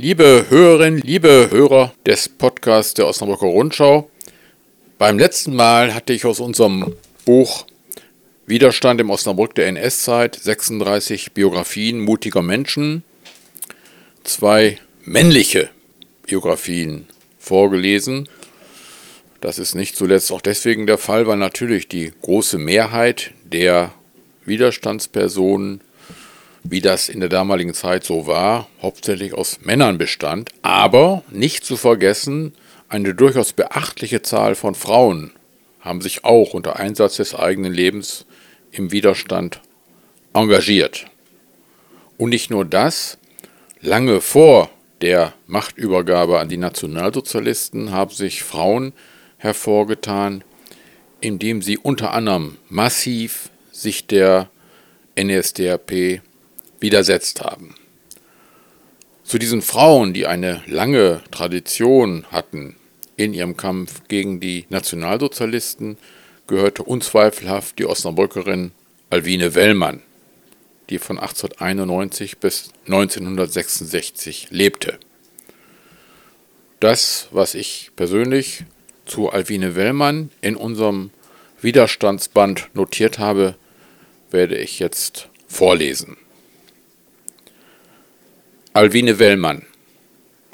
Liebe 0.00 0.46
Hörerinnen, 0.48 1.00
liebe 1.00 1.48
Hörer 1.50 1.92
des 2.06 2.28
Podcasts 2.28 2.94
der 2.94 3.08
Osnabrücker 3.08 3.48
Rundschau, 3.48 4.08
beim 4.96 5.18
letzten 5.18 5.56
Mal 5.56 5.92
hatte 5.92 6.12
ich 6.12 6.24
aus 6.24 6.38
unserem 6.38 6.94
Buch 7.24 7.66
Widerstand 8.46 9.00
im 9.00 9.10
Osnabrück 9.10 9.56
der 9.56 9.66
NS-Zeit 9.66 10.36
36 10.36 11.32
Biografien 11.32 11.98
mutiger 11.98 12.42
Menschen, 12.42 13.02
zwei 14.22 14.78
männliche 15.02 15.68
Biografien 16.28 17.08
vorgelesen. 17.40 18.28
Das 19.40 19.58
ist 19.58 19.74
nicht 19.74 19.96
zuletzt 19.96 20.30
auch 20.30 20.42
deswegen 20.42 20.86
der 20.86 20.98
Fall, 20.98 21.26
weil 21.26 21.38
natürlich 21.38 21.88
die 21.88 22.12
große 22.22 22.58
Mehrheit 22.58 23.32
der 23.42 23.92
Widerstandspersonen 24.44 25.80
wie 26.70 26.80
das 26.80 27.08
in 27.08 27.20
der 27.20 27.28
damaligen 27.28 27.74
Zeit 27.74 28.04
so 28.04 28.26
war, 28.26 28.68
hauptsächlich 28.82 29.32
aus 29.34 29.60
Männern 29.62 29.98
bestand, 29.98 30.50
aber 30.62 31.22
nicht 31.30 31.64
zu 31.64 31.76
vergessen, 31.76 32.52
eine 32.88 33.14
durchaus 33.14 33.52
beachtliche 33.52 34.22
Zahl 34.22 34.54
von 34.54 34.74
Frauen 34.74 35.32
haben 35.80 36.00
sich 36.00 36.24
auch 36.24 36.54
unter 36.54 36.76
Einsatz 36.76 37.16
des 37.16 37.34
eigenen 37.34 37.72
Lebens 37.72 38.26
im 38.70 38.92
Widerstand 38.92 39.60
engagiert. 40.34 41.06
Und 42.16 42.30
nicht 42.30 42.50
nur 42.50 42.64
das, 42.64 43.18
lange 43.80 44.20
vor 44.20 44.70
der 45.00 45.34
Machtübergabe 45.46 46.38
an 46.40 46.48
die 46.48 46.56
Nationalsozialisten 46.56 47.92
haben 47.92 48.10
sich 48.10 48.42
Frauen 48.42 48.92
hervorgetan, 49.36 50.42
indem 51.20 51.62
sie 51.62 51.78
unter 51.78 52.12
anderem 52.12 52.58
massiv 52.68 53.50
sich 53.70 54.06
der 54.06 54.50
NSDAP 55.16 56.20
widersetzt 56.80 57.42
haben. 57.42 57.74
Zu 59.24 59.38
diesen 59.38 59.62
Frauen, 59.62 60.14
die 60.14 60.26
eine 60.26 60.62
lange 60.66 61.20
Tradition 61.30 62.24
hatten 62.30 62.76
in 63.16 63.34
ihrem 63.34 63.56
Kampf 63.56 64.02
gegen 64.08 64.40
die 64.40 64.64
Nationalsozialisten, 64.70 65.98
gehörte 66.46 66.82
unzweifelhaft 66.82 67.78
die 67.78 67.84
Osnabrückerin 67.84 68.72
Alwine 69.10 69.54
Wellmann, 69.54 70.02
die 70.88 70.98
von 70.98 71.18
1891 71.18 72.38
bis 72.38 72.70
1966 72.86 74.48
lebte. 74.50 74.98
Das, 76.80 77.28
was 77.30 77.54
ich 77.54 77.90
persönlich 77.96 78.64
zu 79.04 79.30
Alwine 79.30 79.74
Wellmann 79.74 80.30
in 80.40 80.56
unserem 80.56 81.10
Widerstandsband 81.60 82.70
notiert 82.74 83.18
habe, 83.18 83.56
werde 84.30 84.56
ich 84.56 84.78
jetzt 84.78 85.28
vorlesen. 85.48 86.16
Alwine 88.78 89.18
Wellmann, 89.18 89.62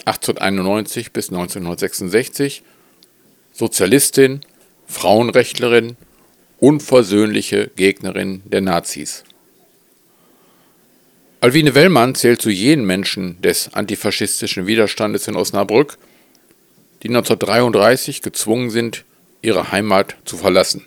1891 0.07 1.13
bis 1.13 1.29
1966, 1.29 2.63
Sozialistin, 3.53 4.41
Frauenrechtlerin, 4.87 5.99
unversöhnliche 6.59 7.71
Gegnerin 7.77 8.41
der 8.47 8.63
Nazis. 8.63 9.25
Alwine 11.43 11.75
Wellmann 11.75 12.15
zählt 12.15 12.41
zu 12.41 12.49
jenen 12.49 12.87
Menschen 12.87 13.43
des 13.43 13.75
antifaschistischen 13.75 14.67
Widerstandes 14.67 15.29
in 15.29 15.37
Osnabrück, 15.37 15.99
die 17.03 17.09
1933 17.09 18.23
gezwungen 18.23 18.71
sind, 18.71 19.05
ihre 19.43 19.71
Heimat 19.71 20.17
zu 20.25 20.39
verlassen. 20.39 20.87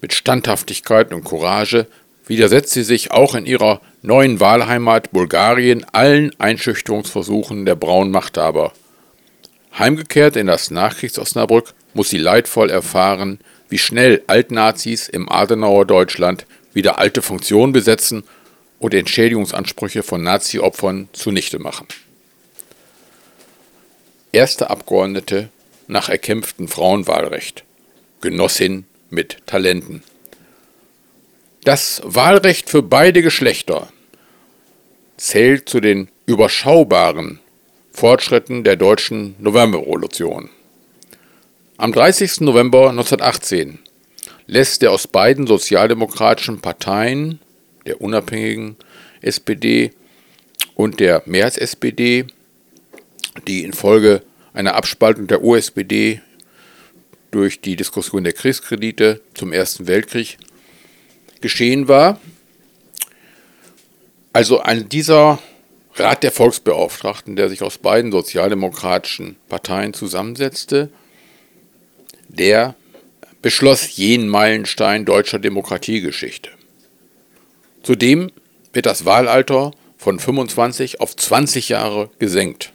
Mit 0.00 0.12
Standhaftigkeit 0.12 1.12
und 1.12 1.24
Courage 1.24 1.88
widersetzt 2.26 2.72
sie 2.72 2.84
sich 2.84 3.10
auch 3.10 3.34
in 3.34 3.46
ihrer 3.46 3.80
neuen 4.02 4.40
Wahlheimat 4.40 5.12
Bulgarien 5.12 5.84
allen 5.92 6.32
Einschüchterungsversuchen 6.38 7.66
der 7.66 7.74
braunen 7.74 8.12
Machthaber. 8.12 8.72
Heimgekehrt 9.78 10.36
in 10.36 10.46
das 10.46 10.70
Nachkriegs-Osnabrück 10.70 11.74
muss 11.94 12.10
sie 12.10 12.18
leidvoll 12.18 12.70
erfahren, 12.70 13.38
wie 13.68 13.78
schnell 13.78 14.22
Altnazis 14.26 15.08
im 15.08 15.28
Adenauer 15.28 15.86
Deutschland 15.86 16.46
wieder 16.72 16.98
alte 16.98 17.22
Funktionen 17.22 17.72
besetzen 17.72 18.24
und 18.78 18.94
Entschädigungsansprüche 18.94 20.02
von 20.02 20.22
Nazi-Opfern 20.22 21.08
zunichte 21.12 21.58
machen. 21.58 21.86
Erste 24.32 24.70
Abgeordnete 24.70 25.48
nach 25.86 26.08
erkämpftem 26.08 26.68
Frauenwahlrecht. 26.68 27.64
Genossin 28.20 28.86
mit 29.10 29.38
Talenten. 29.46 30.02
Das 31.64 32.00
Wahlrecht 32.04 32.70
für 32.70 32.82
beide 32.82 33.20
Geschlechter 33.20 33.92
zählt 35.18 35.68
zu 35.68 35.80
den 35.80 36.08
überschaubaren 36.24 37.38
Fortschritten 37.92 38.64
der 38.64 38.76
deutschen 38.76 39.34
Novemberrevolution. 39.38 40.48
Am 41.76 41.92
30. 41.92 42.40
November 42.40 42.88
1918 42.88 43.78
lässt 44.46 44.80
der 44.80 44.90
aus 44.90 45.06
beiden 45.06 45.46
sozialdemokratischen 45.46 46.62
Parteien, 46.62 47.40
der 47.84 48.00
unabhängigen 48.00 48.76
SPD 49.20 49.90
und 50.76 50.98
der 50.98 51.22
Mehrs-SPD, 51.26 52.24
die 53.46 53.64
infolge 53.64 54.22
einer 54.54 54.76
Abspaltung 54.76 55.26
der 55.26 55.44
USPD 55.44 56.22
durch 57.30 57.60
die 57.60 57.76
Diskussion 57.76 58.24
der 58.24 58.32
Kriegskredite 58.32 59.20
zum 59.34 59.52
Ersten 59.52 59.86
Weltkrieg 59.86 60.38
geschehen 61.40 61.88
war. 61.88 62.20
Also 64.32 64.60
an 64.60 64.88
dieser 64.88 65.38
Rat 65.96 66.22
der 66.22 66.32
Volksbeauftragten, 66.32 67.36
der 67.36 67.48
sich 67.48 67.62
aus 67.62 67.78
beiden 67.78 68.12
sozialdemokratischen 68.12 69.36
Parteien 69.48 69.92
zusammensetzte, 69.92 70.90
der 72.28 72.74
beschloss 73.42 73.96
jenen 73.96 74.28
Meilenstein 74.28 75.04
deutscher 75.04 75.38
Demokratiegeschichte. 75.38 76.50
Zudem 77.82 78.30
wird 78.72 78.86
das 78.86 79.04
Wahlalter 79.04 79.72
von 79.96 80.18
25 80.18 81.00
auf 81.00 81.16
20 81.16 81.70
Jahre 81.70 82.10
gesenkt. 82.18 82.72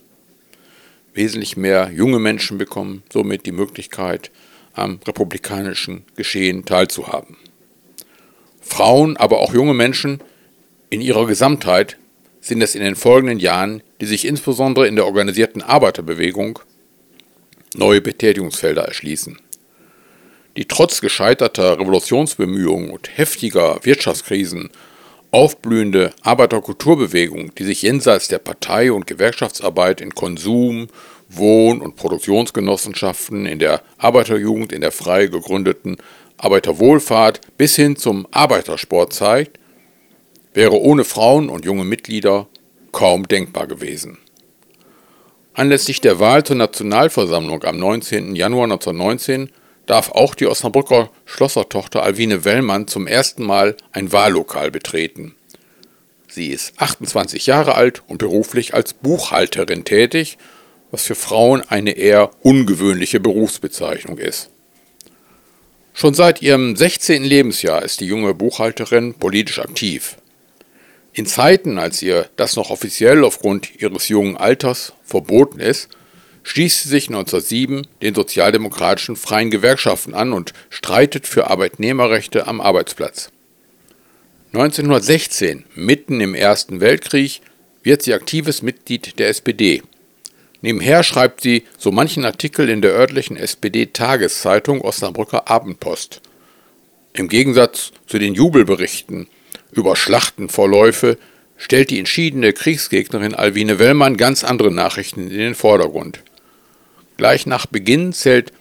Wesentlich 1.13 1.55
mehr 1.55 1.89
junge 1.93 2.19
Menschen 2.19 2.57
bekommen 2.57 3.03
somit 3.11 3.45
die 3.45 3.51
Möglichkeit, 3.51 4.31
am 4.73 4.99
republikanischen 5.07 6.03
Geschehen 6.17 6.65
teilzuhaben. 6.65 7.37
Frauen, 8.65 9.15
aber 9.15 9.39
auch 9.39 9.53
junge 9.53 9.73
Menschen 9.73 10.19
in 10.89 10.99
ihrer 10.99 11.27
Gesamtheit 11.27 11.97
sind 12.41 12.61
es 12.61 12.75
in 12.75 12.81
den 12.81 12.95
folgenden 12.95 13.39
Jahren, 13.39 13.81
die 14.01 14.05
sich 14.05 14.25
insbesondere 14.25 14.87
in 14.87 14.95
der 14.95 15.05
organisierten 15.05 15.61
Arbeiterbewegung 15.61 16.59
neue 17.75 18.01
Betätigungsfelder 18.01 18.83
erschließen. 18.83 19.39
Die 20.57 20.65
trotz 20.65 21.01
gescheiterter 21.01 21.79
Revolutionsbemühungen 21.79 22.91
und 22.91 23.17
heftiger 23.17 23.79
Wirtschaftskrisen 23.83 24.69
aufblühende 25.31 26.13
Arbeiterkulturbewegung, 26.21 27.53
die 27.55 27.65
sich 27.65 27.81
jenseits 27.81 28.29
der 28.29 28.39
Partei- 28.39 28.91
und 28.91 29.05
Gewerkschaftsarbeit 29.05 29.99
in 29.99 30.15
Konsum, 30.15 30.87
Wohn- 31.27 31.81
und 31.81 31.95
Produktionsgenossenschaften, 31.97 33.45
in 33.45 33.59
der 33.59 33.81
Arbeiterjugend, 33.97 34.71
in 34.71 34.81
der 34.81 34.91
frei 34.91 35.27
gegründeten 35.27 35.97
Arbeiterwohlfahrt 36.37 37.41
bis 37.57 37.75
hin 37.75 37.95
zum 37.95 38.27
Arbeitersport 38.31 39.13
zeigt, 39.13 39.59
wäre 40.53 40.79
ohne 40.79 41.03
Frauen 41.03 41.49
und 41.49 41.65
junge 41.65 41.83
Mitglieder 41.83 42.47
kaum 42.91 43.27
denkbar 43.27 43.67
gewesen. 43.67 44.17
Anlässlich 45.53 46.01
der 46.01 46.19
Wahl 46.19 46.43
zur 46.43 46.57
Nationalversammlung 46.57 47.63
am 47.63 47.77
19. 47.77 48.35
Januar 48.35 48.65
1919 48.65 49.49
darf 49.85 50.11
auch 50.11 50.35
die 50.35 50.47
Osnabrücker 50.47 51.09
Schlossertochter 51.25 52.03
Alwine 52.03 52.43
Wellmann 52.43 52.87
zum 52.87 53.07
ersten 53.07 53.43
Mal 53.43 53.77
ein 53.91 54.11
Wahllokal 54.11 54.71
betreten. 54.71 55.35
Sie 56.27 56.47
ist 56.47 56.73
28 56.81 57.45
Jahre 57.45 57.75
alt 57.75 58.03
und 58.07 58.17
beruflich 58.17 58.73
als 58.73 58.93
Buchhalterin 58.93 59.85
tätig, 59.85 60.37
was 60.91 61.03
für 61.03 61.15
Frauen 61.15 61.61
eine 61.61 61.91
eher 61.91 62.31
ungewöhnliche 62.41 63.19
Berufsbezeichnung 63.19 64.17
ist. 64.17 64.49
Schon 65.97 66.13
seit 66.13 66.41
ihrem 66.41 66.75
16. 66.75 67.23
Lebensjahr 67.23 67.81
ist 67.81 68.01
die 68.01 68.05
junge 68.05 68.33
Buchhalterin 68.33 69.13
politisch 69.13 69.59
aktiv. 69.59 70.17
In 71.13 71.25
Zeiten, 71.25 71.79
als 71.79 72.01
ihr 72.01 72.29
das 72.35 72.57
noch 72.57 72.69
offiziell 72.69 73.23
aufgrund 73.23 73.81
ihres 73.81 74.09
jungen 74.09 74.35
Alters 74.35 74.91
verboten 75.05 75.61
ist, 75.61 75.87
schließt 76.43 76.83
sie 76.83 76.89
sich 76.89 77.07
1907 77.07 77.87
den 78.01 78.13
sozialdemokratischen 78.13 79.15
freien 79.15 79.49
Gewerkschaften 79.49 80.13
an 80.13 80.33
und 80.33 80.51
streitet 80.69 81.27
für 81.27 81.47
Arbeitnehmerrechte 81.47 82.45
am 82.45 82.59
Arbeitsplatz. 82.59 83.31
1916, 84.51 85.63
mitten 85.75 86.19
im 86.19 86.35
Ersten 86.35 86.81
Weltkrieg, 86.81 87.39
wird 87.83 88.01
sie 88.01 88.13
aktives 88.13 88.61
Mitglied 88.61 89.17
der 89.17 89.29
SPD. 89.29 89.81
Nebenher 90.65 91.03
schreibt 91.03 91.41
sie 91.41 91.63
so 91.77 91.91
manchen 91.91 92.25
Artikel 92.25 92.69
in 92.69 92.81
der 92.81 92.91
örtlichen 92.91 93.37
SPD-Tageszeitung 93.37 94.81
Osnabrücker 94.81 95.47
Abendpost. 95.47 96.21
Im 97.13 97.29
Gegensatz 97.29 97.91
zu 98.07 98.17
den 98.17 98.33
Jubelberichten 98.33 99.27
über 99.71 99.95
Schlachtenvorläufe 99.95 101.19
stellt 101.55 101.91
die 101.91 101.99
entschiedene 101.99 102.51
Kriegsgegnerin 102.51 103.35
Alwine 103.35 103.77
Wellmann 103.77 104.17
ganz 104.17 104.43
andere 104.43 104.71
Nachrichten 104.71 105.29
in 105.29 105.37
den 105.37 105.53
Vordergrund. 105.53 106.21
Gleich 107.15 107.45
nach 107.45 107.67
Beginn 107.67 108.11
zählt 108.11 108.51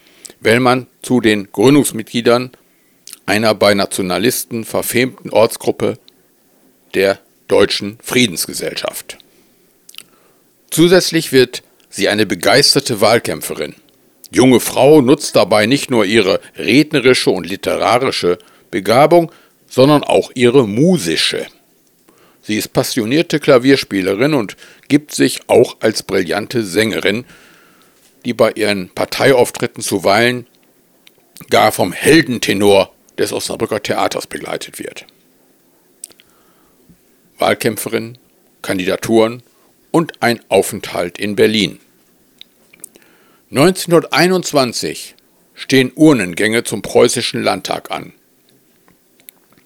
Wellmann 0.40 0.86
zu 1.00 1.22
den 1.22 1.50
Gründungsmitgliedern 1.52 2.50
einer 3.24 3.54
bei 3.54 3.72
Nationalisten 3.72 4.66
verfemten 4.66 5.30
Ortsgruppe 5.30 5.98
der 6.92 7.18
Deutschen 7.48 7.96
Friedensgesellschaft. 8.02 9.16
Zusätzlich 10.68 11.32
wird 11.32 11.62
sie 11.94 12.08
eine 12.08 12.26
begeisterte 12.26 13.00
Wahlkämpferin. 13.00 13.76
Junge 14.32 14.58
Frau 14.58 15.00
nutzt 15.00 15.36
dabei 15.36 15.66
nicht 15.66 15.92
nur 15.92 16.04
ihre 16.04 16.40
rednerische 16.56 17.30
und 17.30 17.46
literarische 17.46 18.38
Begabung, 18.72 19.30
sondern 19.68 20.02
auch 20.02 20.32
ihre 20.34 20.66
musische. 20.66 21.46
Sie 22.42 22.56
ist 22.56 22.72
passionierte 22.72 23.38
Klavierspielerin 23.38 24.34
und 24.34 24.56
gibt 24.88 25.14
sich 25.14 25.42
auch 25.46 25.76
als 25.80 26.02
brillante 26.02 26.64
Sängerin, 26.64 27.24
die 28.24 28.34
bei 28.34 28.50
ihren 28.50 28.88
Parteiauftritten 28.88 29.82
zuweilen 29.82 30.48
gar 31.48 31.70
vom 31.70 31.92
Heldentenor 31.92 32.92
des 33.18 33.32
Osnabrücker 33.32 33.80
Theaters 33.80 34.26
begleitet 34.26 34.80
wird. 34.80 35.06
Wahlkämpferin, 37.38 38.18
Kandidaturen 38.62 39.44
und 39.94 40.24
ein 40.24 40.40
Aufenthalt 40.48 41.18
in 41.18 41.36
Berlin. 41.36 41.78
1921 43.52 45.14
stehen 45.54 45.92
Urnengänge 45.94 46.64
zum 46.64 46.82
preußischen 46.82 47.44
Landtag 47.44 47.92
an. 47.92 48.12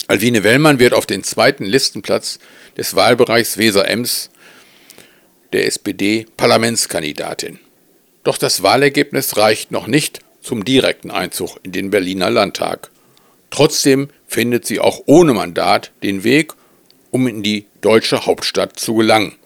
Alwine 0.06 0.44
Wellmann 0.44 0.80
wird 0.80 0.92
auf 0.92 1.06
den 1.06 1.25
zweiten 1.25 1.64
Listenplatz 1.64 2.40
des 2.76 2.94
Wahlbereichs 2.94 3.56
Weser-Ems 3.56 4.28
der 5.54 5.64
SPD 5.64 6.26
Parlamentskandidatin. 6.36 7.58
Doch 8.22 8.36
das 8.36 8.62
Wahlergebnis 8.62 9.38
reicht 9.38 9.70
noch 9.70 9.86
nicht 9.86 10.19
zum 10.42 10.62
direkten 10.62 11.10
Einzug 11.10 11.56
in 11.62 11.72
den 11.72 11.88
Berliner 11.88 12.28
Landtag. 12.28 12.90
Trotzdem 13.48 14.10
findet 14.26 14.66
sie 14.66 14.78
auch 14.78 15.04
ohne 15.06 15.32
Mandat 15.32 15.90
den 16.02 16.22
Weg, 16.22 16.52
um 17.10 17.26
in 17.26 17.42
die 17.42 17.64
deutsche 17.80 18.26
Hauptstadt 18.26 18.78
zu 18.78 18.94
gelangen. 18.94 19.38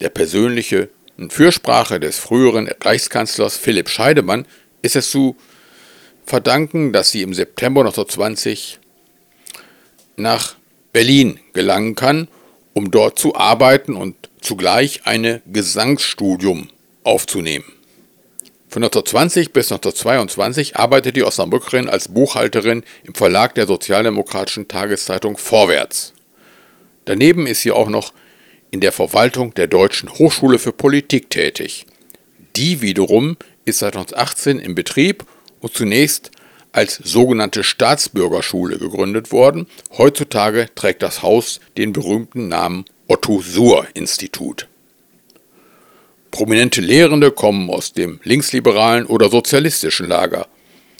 Der 0.00 0.10
persönliche 0.10 0.88
Fürsprache 1.28 1.98
des 1.98 2.18
früheren 2.18 2.68
Reichskanzlers 2.80 3.56
Philipp 3.56 3.88
Scheidemann 3.88 4.46
ist 4.82 4.94
es 4.94 5.10
zu 5.10 5.36
verdanken, 6.24 6.92
dass 6.92 7.10
sie 7.10 7.22
im 7.22 7.34
September 7.34 7.80
1920 7.80 8.78
nach 10.16 10.56
Berlin 10.92 11.40
gelangen 11.52 11.96
kann, 11.96 12.28
um 12.74 12.90
dort 12.90 13.18
zu 13.18 13.34
arbeiten 13.34 13.96
und 13.96 14.14
zugleich 14.40 15.00
ein 15.04 15.42
Gesangsstudium 15.46 16.68
aufzunehmen. 17.02 17.64
Von 18.68 18.84
1920 18.84 19.52
bis 19.52 19.72
1922 19.72 20.76
arbeitete 20.76 21.14
die 21.14 21.24
Osnabrückerin 21.24 21.88
als 21.88 22.08
Buchhalterin 22.08 22.84
im 23.02 23.14
Verlag 23.14 23.54
der 23.54 23.66
sozialdemokratischen 23.66 24.68
Tageszeitung 24.68 25.38
Vorwärts. 25.38 26.12
Daneben 27.06 27.46
ist 27.46 27.62
sie 27.62 27.72
auch 27.72 27.88
noch 27.88 28.12
in 28.70 28.80
der 28.80 28.92
Verwaltung 28.92 29.54
der 29.54 29.66
Deutschen 29.66 30.10
Hochschule 30.10 30.58
für 30.58 30.72
Politik 30.72 31.30
tätig. 31.30 31.86
Die 32.56 32.80
wiederum 32.80 33.36
ist 33.64 33.78
seit 33.78 33.96
1918 33.96 34.58
in 34.58 34.74
Betrieb 34.74 35.24
und 35.60 35.74
zunächst 35.74 36.30
als 36.72 36.96
sogenannte 36.96 37.64
Staatsbürgerschule 37.64 38.78
gegründet 38.78 39.32
worden. 39.32 39.66
Heutzutage 39.96 40.68
trägt 40.74 41.02
das 41.02 41.22
Haus 41.22 41.60
den 41.76 41.92
berühmten 41.92 42.48
Namen 42.48 42.84
Otto 43.06 43.40
Suhr 43.40 43.86
Institut. 43.94 44.68
Prominente 46.30 46.82
Lehrende 46.82 47.30
kommen 47.30 47.70
aus 47.70 47.94
dem 47.94 48.20
linksliberalen 48.22 49.06
oder 49.06 49.30
sozialistischen 49.30 50.08
Lager. 50.08 50.46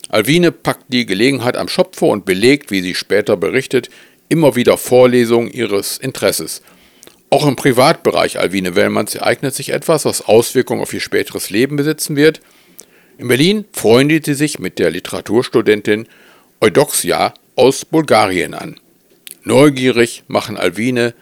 Alwine 0.09 0.51
packt 0.51 0.85
die 0.87 1.05
Gelegenheit 1.05 1.55
am 1.55 1.67
Schopfe 1.67 2.05
und 2.05 2.25
belegt, 2.25 2.71
wie 2.71 2.81
sie 2.81 2.95
später 2.95 3.37
berichtet, 3.37 3.91
immer 4.27 4.55
wieder 4.55 4.77
Vorlesungen 4.77 5.51
ihres 5.51 5.99
Interesses– 5.99 6.63
auch 7.29 7.45
im 7.45 7.55
Privatbereich 7.55 8.39
Alwine 8.39 8.75
Wellmanns 8.75 9.15
ereignet 9.15 9.53
sich 9.53 9.69
etwas, 9.69 10.05
was 10.05 10.21
Auswirkungen 10.21 10.81
auf 10.81 10.93
ihr 10.93 10.99
späteres 10.99 11.49
Leben 11.49 11.75
besitzen 11.75 12.15
wird. 12.15 12.41
In 13.17 13.27
Berlin 13.27 13.65
freundet 13.71 14.25
sie 14.25 14.33
sich 14.33 14.59
mit 14.59 14.79
der 14.79 14.89
Literaturstudentin 14.89 16.07
Eudoxia 16.61 17.33
aus 17.55 17.85
Bulgarien 17.85 18.53
an. 18.53 18.79
Neugierig 19.43 20.23
machen 20.27 20.57
Alwine 20.57 21.13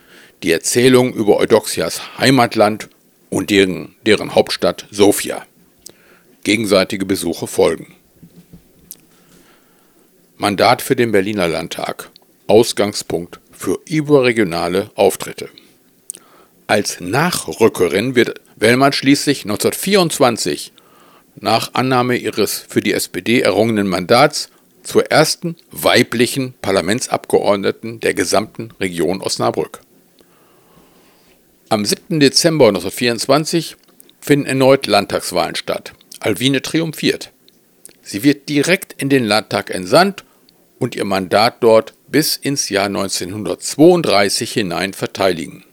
die 0.43 0.51
Erzählung 0.51 1.13
über 1.13 1.37
Eudoxias 1.37 2.17
Heimatland 2.17 2.89
und 3.29 3.49
deren, 3.49 3.95
deren 4.05 4.35
Hauptstadt 4.35 4.85
Sofia. 4.91 5.45
Gegenseitige 6.43 7.05
Besuche 7.05 7.47
folgen. 7.47 7.95
Mandat 10.37 10.81
für 10.81 10.95
den 10.95 11.11
Berliner 11.11 11.47
Landtag. 11.47 12.09
Ausgangspunkt 12.45 13.39
für 13.51 13.79
überregionale 13.85 14.91
Auftritte. 14.95 15.49
Als 16.67 16.99
Nachrückerin 16.99 18.15
wird 18.15 18.41
Wellmann 18.57 18.91
schließlich 18.91 19.45
1924 19.45 20.73
nach 21.39 21.73
Annahme 21.73 22.17
ihres 22.17 22.65
für 22.67 22.81
die 22.81 22.91
SPD 22.91 23.39
errungenen 23.39 23.87
Mandats 23.87 24.49
zur 24.83 25.09
ersten 25.09 25.55
weiblichen 25.71 26.55
Parlamentsabgeordneten 26.61 28.01
der 28.01 28.13
gesamten 28.13 28.71
Region 28.81 29.21
Osnabrück. 29.21 29.79
Am 31.69 31.85
7. 31.85 32.19
Dezember 32.19 32.67
1924 32.67 33.77
finden 34.19 34.45
erneut 34.45 34.87
Landtagswahlen 34.87 35.55
statt. 35.55 35.93
Alwine 36.19 36.61
triumphiert. 36.61 37.31
Sie 38.01 38.23
wird 38.23 38.49
direkt 38.49 39.01
in 39.01 39.07
den 39.07 39.23
Landtag 39.23 39.69
entsandt 39.69 40.25
und 40.79 40.97
ihr 40.97 41.05
Mandat 41.05 41.63
dort 41.63 41.93
bis 42.09 42.35
ins 42.35 42.67
Jahr 42.67 42.87
1932 42.87 44.51
hinein 44.51 44.93
verteidigen. 44.93 45.63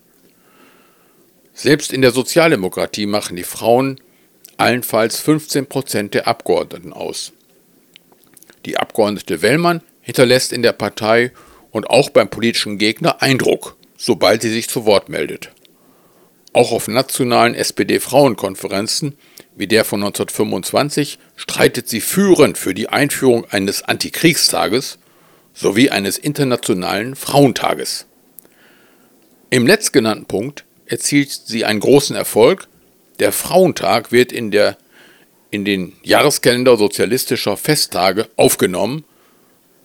Selbst 1.54 1.92
in 1.92 2.02
der 2.02 2.10
Sozialdemokratie 2.10 3.06
machen 3.06 3.36
die 3.36 3.44
Frauen 3.44 4.00
allenfalls 4.56 5.20
15 5.20 5.66
Prozent 5.66 6.14
der 6.14 6.26
Abgeordneten 6.26 6.92
aus. 6.92 7.32
Die 8.66 8.76
Abgeordnete 8.76 9.40
Wellmann 9.40 9.80
hinterlässt 10.00 10.52
in 10.52 10.62
der 10.62 10.72
Partei 10.72 11.32
und 11.70 11.88
auch 11.88 12.10
beim 12.10 12.28
politischen 12.28 12.76
Gegner 12.78 13.22
Eindruck, 13.22 13.76
sobald 13.96 14.42
sie 14.42 14.50
sich 14.50 14.68
zu 14.68 14.84
Wort 14.84 15.08
meldet. 15.08 15.52
Auch 16.52 16.72
auf 16.72 16.88
nationalen 16.88 17.54
SPD-Frauenkonferenzen 17.54 19.16
wie 19.56 19.66
der 19.68 19.84
von 19.84 20.02
1925 20.02 21.18
streitet 21.36 21.88
sie 21.88 22.00
führend 22.00 22.58
für 22.58 22.74
die 22.74 22.88
Einführung 22.88 23.44
eines 23.50 23.82
Antikriegstages 23.82 24.98
sowie 25.52 25.90
eines 25.90 26.18
internationalen 26.18 27.14
Frauentages. 27.14 28.06
Im 29.50 29.66
letztgenannten 29.66 30.26
Punkt 30.26 30.64
erzielt 30.94 31.32
sie 31.32 31.64
einen 31.64 31.80
großen 31.80 32.14
Erfolg. 32.14 32.68
Der 33.18 33.32
Frauentag 33.32 34.12
wird 34.12 34.30
in, 34.30 34.52
der, 34.52 34.78
in 35.50 35.64
den 35.64 35.92
Jahreskalender 36.04 36.76
sozialistischer 36.76 37.56
Festtage 37.56 38.28
aufgenommen, 38.36 39.02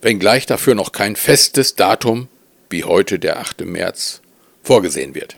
wenngleich 0.04 0.46
dafür 0.46 0.76
noch 0.76 0.92
kein 0.92 1.16
festes 1.16 1.76
Datum 1.76 2.28
wie 2.70 2.84
heute 2.84 3.18
der 3.18 3.40
8. 3.40 3.62
März 3.62 4.22
vorgesehen 4.62 5.16
wird. 5.16 5.36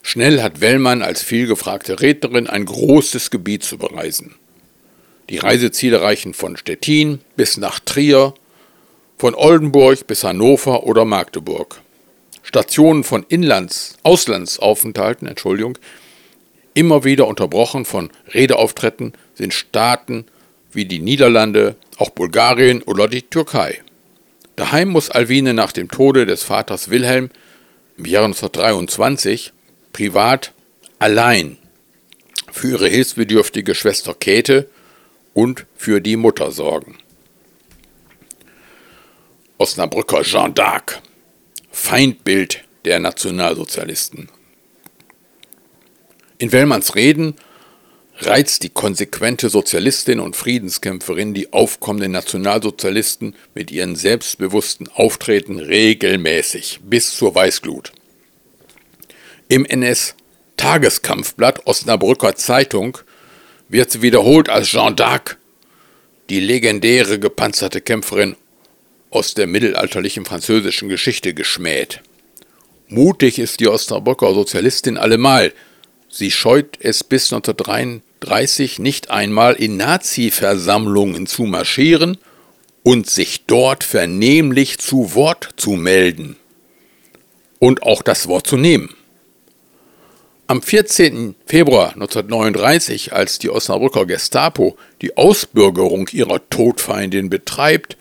Schnell 0.00 0.40
hat 0.40 0.62
Wellmann 0.62 1.02
als 1.02 1.22
vielgefragte 1.22 2.00
Rednerin 2.00 2.46
ein 2.46 2.64
großes 2.64 3.30
Gebiet 3.30 3.62
zu 3.62 3.76
bereisen. 3.76 4.36
Die 5.28 5.36
Reiseziele 5.36 6.00
reichen 6.00 6.32
von 6.32 6.56
Stettin 6.56 7.20
bis 7.36 7.58
nach 7.58 7.78
Trier, 7.78 8.32
von 9.18 9.34
Oldenburg 9.34 10.06
bis 10.06 10.24
Hannover 10.24 10.84
oder 10.84 11.04
Magdeburg. 11.04 11.82
Stationen 12.48 13.04
von 13.04 13.26
Inlands, 13.28 13.98
Auslandsaufenthalten, 14.04 15.28
Entschuldigung, 15.28 15.76
immer 16.72 17.04
wieder 17.04 17.26
unterbrochen 17.26 17.84
von 17.84 18.08
Redeauftritten 18.32 19.12
sind 19.34 19.52
Staaten 19.52 20.24
wie 20.72 20.86
die 20.86 20.98
Niederlande, 20.98 21.76
auch 21.98 22.08
Bulgarien 22.08 22.80
oder 22.82 23.06
die 23.06 23.20
Türkei. 23.20 23.82
Daheim 24.56 24.88
muss 24.88 25.10
Alwine 25.10 25.52
nach 25.52 25.72
dem 25.72 25.90
Tode 25.90 26.24
des 26.24 26.42
Vaters 26.42 26.88
Wilhelm 26.88 27.28
im 27.98 28.06
Jahre 28.06 28.24
1923 28.24 29.52
privat 29.92 30.54
allein 30.98 31.58
für 32.50 32.70
ihre 32.70 32.88
hilfsbedürftige 32.88 33.74
Schwester 33.74 34.14
Käthe 34.14 34.70
und 35.34 35.66
für 35.76 36.00
die 36.00 36.16
Mutter 36.16 36.50
sorgen. 36.50 36.96
Osnabrücker 39.58 40.22
Jean 40.22 40.54
d'Arc 40.54 41.02
Feindbild 41.70 42.64
der 42.84 43.00
Nationalsozialisten. 43.00 44.28
In 46.38 46.52
Wellmanns 46.52 46.94
Reden 46.94 47.34
reizt 48.20 48.62
die 48.62 48.68
konsequente 48.68 49.48
Sozialistin 49.48 50.20
und 50.20 50.36
Friedenskämpferin 50.36 51.34
die 51.34 51.52
aufkommenden 51.52 52.12
Nationalsozialisten 52.12 53.34
mit 53.54 53.70
ihren 53.70 53.96
selbstbewussten 53.96 54.88
Auftreten 54.88 55.58
regelmäßig 55.58 56.80
bis 56.82 57.16
zur 57.16 57.34
Weißglut. 57.34 57.92
Im 59.48 59.64
NS-Tageskampfblatt 59.64 61.66
Osnabrücker 61.66 62.36
Zeitung 62.36 62.98
wird 63.68 63.90
sie 63.90 64.02
wiederholt 64.02 64.48
als 64.48 64.72
Jeanne 64.72 64.96
d'Arc, 64.96 65.36
die 66.28 66.40
legendäre 66.40 67.18
gepanzerte 67.18 67.80
Kämpferin 67.80 68.36
aus 69.10 69.34
der 69.34 69.46
mittelalterlichen 69.46 70.24
französischen 70.24 70.88
Geschichte, 70.88 71.34
geschmäht. 71.34 72.02
Mutig 72.88 73.38
ist 73.38 73.60
die 73.60 73.68
Osnabrücker 73.68 74.32
Sozialistin 74.34 74.96
allemal. 74.96 75.52
Sie 76.08 76.30
scheut 76.30 76.78
es 76.80 77.04
bis 77.04 77.32
1933 77.32 78.78
nicht 78.78 79.10
einmal 79.10 79.54
in 79.54 79.76
Nazi-Versammlungen 79.76 81.26
zu 81.26 81.42
marschieren 81.42 82.18
und 82.82 83.08
sich 83.08 83.44
dort 83.46 83.84
vernehmlich 83.84 84.78
zu 84.78 85.14
Wort 85.14 85.50
zu 85.56 85.72
melden 85.72 86.36
und 87.58 87.82
auch 87.82 88.02
das 88.02 88.28
Wort 88.28 88.46
zu 88.46 88.56
nehmen. 88.56 88.94
Am 90.46 90.62
14. 90.62 91.34
Februar 91.44 91.92
1939, 91.92 93.12
als 93.12 93.38
die 93.38 93.50
Osnabrücker 93.50 94.06
Gestapo 94.06 94.78
die 95.02 95.14
Ausbürgerung 95.18 96.08
ihrer 96.10 96.48
Todfeindin 96.48 97.28
betreibt, 97.28 97.98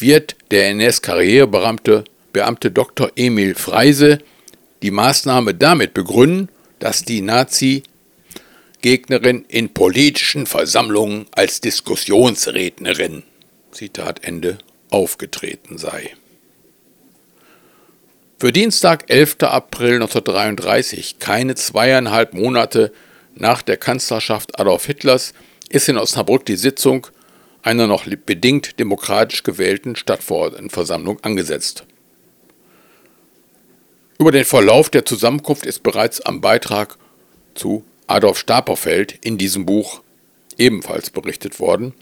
wird 0.00 0.36
der 0.50 0.70
NS-Karrierebeamte 0.70 2.04
Beamte 2.32 2.70
Dr. 2.70 3.10
Emil 3.16 3.54
Freise 3.54 4.18
die 4.82 4.90
Maßnahme 4.90 5.54
damit 5.54 5.94
begründen, 5.94 6.50
dass 6.78 7.02
die 7.02 7.22
Nazi-Gegnerin 7.22 9.46
in 9.48 9.72
politischen 9.72 10.44
Versammlungen 10.46 11.24
als 11.32 11.62
Diskussionsrednerin 11.62 13.22
Zitat 13.72 14.24
Ende 14.24 14.58
aufgetreten 14.90 15.78
sei. 15.78 16.14
Für 18.38 18.52
Dienstag, 18.52 19.04
11. 19.08 19.36
April 19.40 19.94
1933, 19.94 21.18
keine 21.18 21.54
zweieinhalb 21.54 22.34
Monate 22.34 22.92
nach 23.34 23.62
der 23.62 23.78
Kanzlerschaft 23.78 24.60
Adolf 24.60 24.84
Hitlers, 24.84 25.32
ist 25.70 25.88
in 25.88 25.96
Osnabrück 25.96 26.44
die 26.44 26.56
Sitzung 26.56 27.06
einer 27.66 27.88
noch 27.88 28.06
bedingt 28.06 28.78
demokratisch 28.78 29.42
gewählten 29.42 29.96
Stadtverordnetenversammlung 29.96 31.18
angesetzt. 31.22 31.84
Über 34.20 34.30
den 34.30 34.44
Verlauf 34.44 34.88
der 34.88 35.04
Zusammenkunft 35.04 35.66
ist 35.66 35.82
bereits 35.82 36.20
am 36.20 36.40
Beitrag 36.40 36.96
zu 37.54 37.84
Adolf 38.06 38.38
Stapelfeld 38.38 39.18
in 39.20 39.36
diesem 39.36 39.66
Buch 39.66 40.00
ebenfalls 40.56 41.10
berichtet 41.10 41.58
worden, 41.58 41.92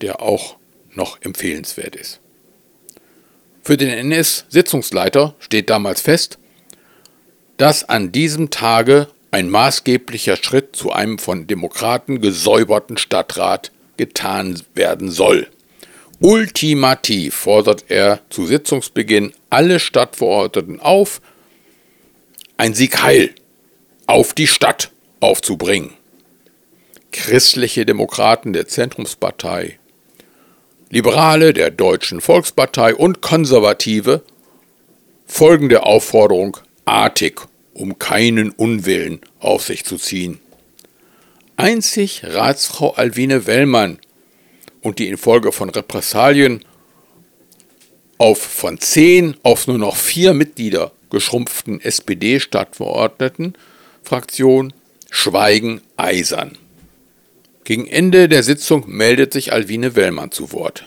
der 0.00 0.22
auch 0.22 0.56
noch 0.94 1.20
empfehlenswert 1.20 1.96
ist. 1.96 2.20
Für 3.62 3.76
den 3.76 3.90
NS-Sitzungsleiter 3.90 5.34
steht 5.38 5.68
damals 5.68 6.00
fest, 6.00 6.38
dass 7.58 7.86
an 7.86 8.10
diesem 8.10 8.48
Tage 8.48 9.08
ein 9.30 9.50
maßgeblicher 9.50 10.36
Schritt 10.36 10.74
zu 10.74 10.92
einem 10.92 11.18
von 11.18 11.46
Demokraten 11.46 12.22
gesäuberten 12.22 12.96
Stadtrat 12.96 13.70
getan 13.96 14.60
werden 14.74 15.10
soll. 15.10 15.48
Ultimativ 16.20 17.34
fordert 17.34 17.86
er 17.88 18.20
zu 18.30 18.46
Sitzungsbeginn 18.46 19.32
alle 19.50 19.80
Stadtverordneten 19.80 20.80
auf, 20.80 21.20
ein 22.56 22.74
Sieg 22.74 23.02
Heil 23.02 23.34
auf 24.06 24.32
die 24.32 24.46
Stadt 24.46 24.90
aufzubringen. 25.20 25.92
Christliche 27.10 27.84
Demokraten 27.86 28.52
der 28.52 28.66
Zentrumspartei 28.66 29.78
Liberale 30.94 31.52
der 31.52 31.72
Deutschen 31.72 32.20
Volkspartei 32.20 32.94
und 32.94 33.20
Konservative 33.20 34.22
folgen 35.26 35.68
der 35.68 35.86
Aufforderung 35.86 36.58
artig, 36.84 37.40
um 37.72 37.98
keinen 37.98 38.50
Unwillen 38.50 39.20
auf 39.40 39.64
sich 39.64 39.84
zu 39.84 39.96
ziehen. 39.96 40.38
Einzig 41.56 42.22
Ratsfrau 42.24 42.94
Alwine 42.94 43.46
Wellmann 43.46 43.98
und 44.82 44.98
die 44.98 45.08
infolge 45.08 45.52
von 45.52 45.70
Repressalien 45.70 46.64
auf 48.18 48.42
von 48.42 48.80
zehn 48.80 49.36
auf 49.44 49.68
nur 49.68 49.78
noch 49.78 49.96
vier 49.96 50.34
Mitglieder 50.34 50.90
geschrumpften 51.10 51.80
SPD-Stadtverordneten 51.80 53.54
Fraktion 54.02 54.72
schweigen 55.10 55.80
eisern. 55.96 56.58
Gegen 57.62 57.86
Ende 57.86 58.28
der 58.28 58.42
Sitzung 58.42 58.84
meldet 58.88 59.32
sich 59.32 59.52
Alwine 59.52 59.94
Wellmann 59.94 60.32
zu 60.32 60.50
Wort. 60.52 60.86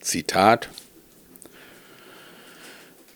Zitat 0.00 0.68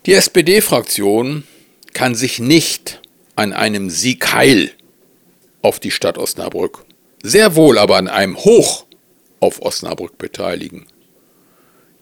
Die 0.07 0.15
SPD-Fraktion 0.15 1.45
kann 1.93 2.15
sich 2.15 2.39
nicht 2.39 3.03
an 3.37 3.53
einem 3.53 3.91
Sieg 3.91 4.33
Heil 4.33 4.73
auf 5.63 5.81
die 5.81 5.91
Stadt 5.91 6.19
Osnabrück, 6.19 6.85
sehr 7.23 7.57
wohl 7.57 7.79
aber 7.79 7.97
an 7.97 8.09
einem 8.09 8.37
Hoch 8.37 8.87
auf 9.41 9.63
Osnabrück 9.63 10.19
beteiligen. 10.19 10.87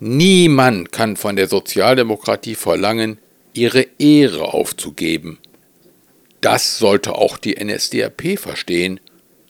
Niemand 0.00 0.93
kann 0.93 1.17
von 1.17 1.37
der 1.37 1.49
Sozialdemokratie 1.49 2.55
verlangen, 2.55 3.19
ihre 3.53 3.87
Ehre 3.99 4.55
aufzugeben. 4.55 5.38
Das 6.41 6.79
sollte 6.79 7.17
auch 7.17 7.37
die 7.37 7.57
NSDAP 7.62 8.38
verstehen 8.38 9.00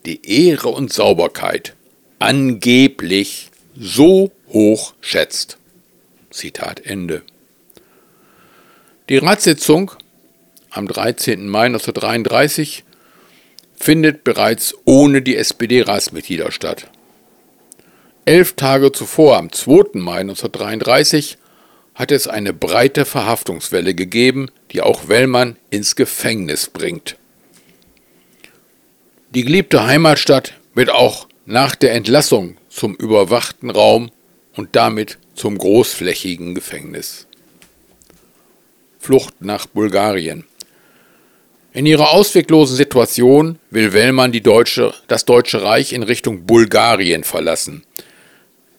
die 0.07 0.49
Ehre 0.49 0.69
und 0.69 0.93
Sauberkeit 0.93 1.75
angeblich 2.19 3.51
so 3.79 4.33
hoch 4.49 4.95
schätzt. 5.01 5.59
Zitat 6.31 6.81
Ende. 6.81 7.23
Die 9.09 9.19
Ratssitzung 9.19 9.93
am 10.71 10.89
13. 10.89 11.49
Mai 11.49 11.67
1933 11.67 12.85
findet 13.79 14.25
bereits 14.25 14.75
ohne 14.85 15.23
die 15.23 15.37
SPD-Ratsmitglieder 15.37 16.51
statt. 16.53 16.91
Elf 18.25 18.55
Tage 18.55 18.93
zuvor, 18.93 19.37
am 19.37 19.53
2. 19.53 19.99
Mai 20.01 20.21
1933, 20.21 21.39
hat 21.95 22.13
es 22.13 22.29
eine 22.29 22.53
breite 22.53 23.05
Verhaftungswelle 23.05 23.95
gegeben, 23.95 24.51
die 24.71 24.83
auch 24.83 25.09
Wellmann 25.09 25.57
ins 25.71 25.97
Gefängnis 25.97 26.69
bringt. 26.69 27.17
Die 29.31 29.45
geliebte 29.45 29.85
Heimatstadt 29.85 30.55
wird 30.75 30.91
auch 30.91 31.27
nach 31.45 31.75
der 31.75 31.95
Entlassung 31.95 32.57
zum 32.69 32.95
überwachten 32.95 33.71
Raum 33.71 34.11
und 34.55 34.77
damit 34.77 35.19
zum 35.35 35.57
großflächigen 35.59 36.55
Gefängnis. 36.55 37.27
Flucht 38.99 39.41
nach 39.41 39.67
Bulgarien. 39.67 40.45
In 41.79 41.87
ihrer 41.87 42.11
ausweglosen 42.11 42.75
Situation 42.75 43.61
will 43.71 43.93
Wellmann 43.93 44.33
Deutsche, 44.33 44.93
das 45.07 45.25
Deutsche 45.25 45.63
Reich 45.63 45.93
in 45.93 46.03
Richtung 46.03 46.45
Bulgarien 46.45 47.23
verlassen. 47.23 47.85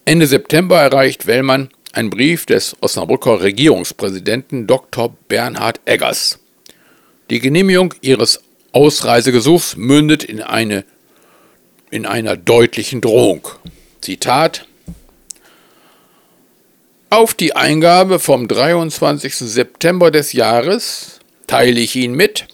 Ende 0.03 0.27
September 0.27 0.81
erreicht 0.81 1.25
Wellmann 1.25 1.69
ein 1.93 2.09
Brief 2.09 2.45
des 2.45 2.75
Osnabrücker 2.81 3.41
Regierungspräsidenten 3.41 4.67
Dr. 4.67 5.15
Bernhard 5.29 5.79
Eggers. 5.85 6.39
Die 7.29 7.39
Genehmigung 7.39 7.93
ihres 8.01 8.41
Ausreisegesuchs 8.73 9.77
mündet 9.77 10.25
in, 10.25 10.41
eine, 10.41 10.83
in 11.91 12.05
einer 12.05 12.35
deutlichen 12.35 12.99
Drohung. 12.99 13.47
Zitat 14.01 14.65
Auf 17.09 17.33
die 17.33 17.55
Eingabe 17.55 18.19
vom 18.19 18.49
23. 18.49 19.35
September 19.35 20.11
des 20.11 20.33
Jahres 20.33 21.21
teile 21.47 21.79
ich 21.79 21.95
Ihnen 21.95 22.15
mit, 22.15 22.45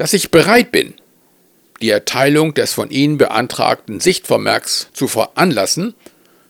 dass 0.00 0.14
ich 0.14 0.30
bereit 0.30 0.72
bin, 0.72 0.94
die 1.82 1.90
Erteilung 1.90 2.54
des 2.54 2.72
von 2.72 2.88
Ihnen 2.88 3.18
beantragten 3.18 4.00
Sichtvermerks 4.00 4.88
zu 4.94 5.08
veranlassen, 5.08 5.92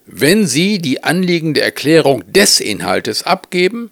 wenn 0.07 0.47
Sie 0.47 0.79
die 0.79 1.03
anliegende 1.03 1.61
Erklärung 1.61 2.23
des 2.33 2.61
Inhaltes 2.61 3.25
abgeben, 3.25 3.91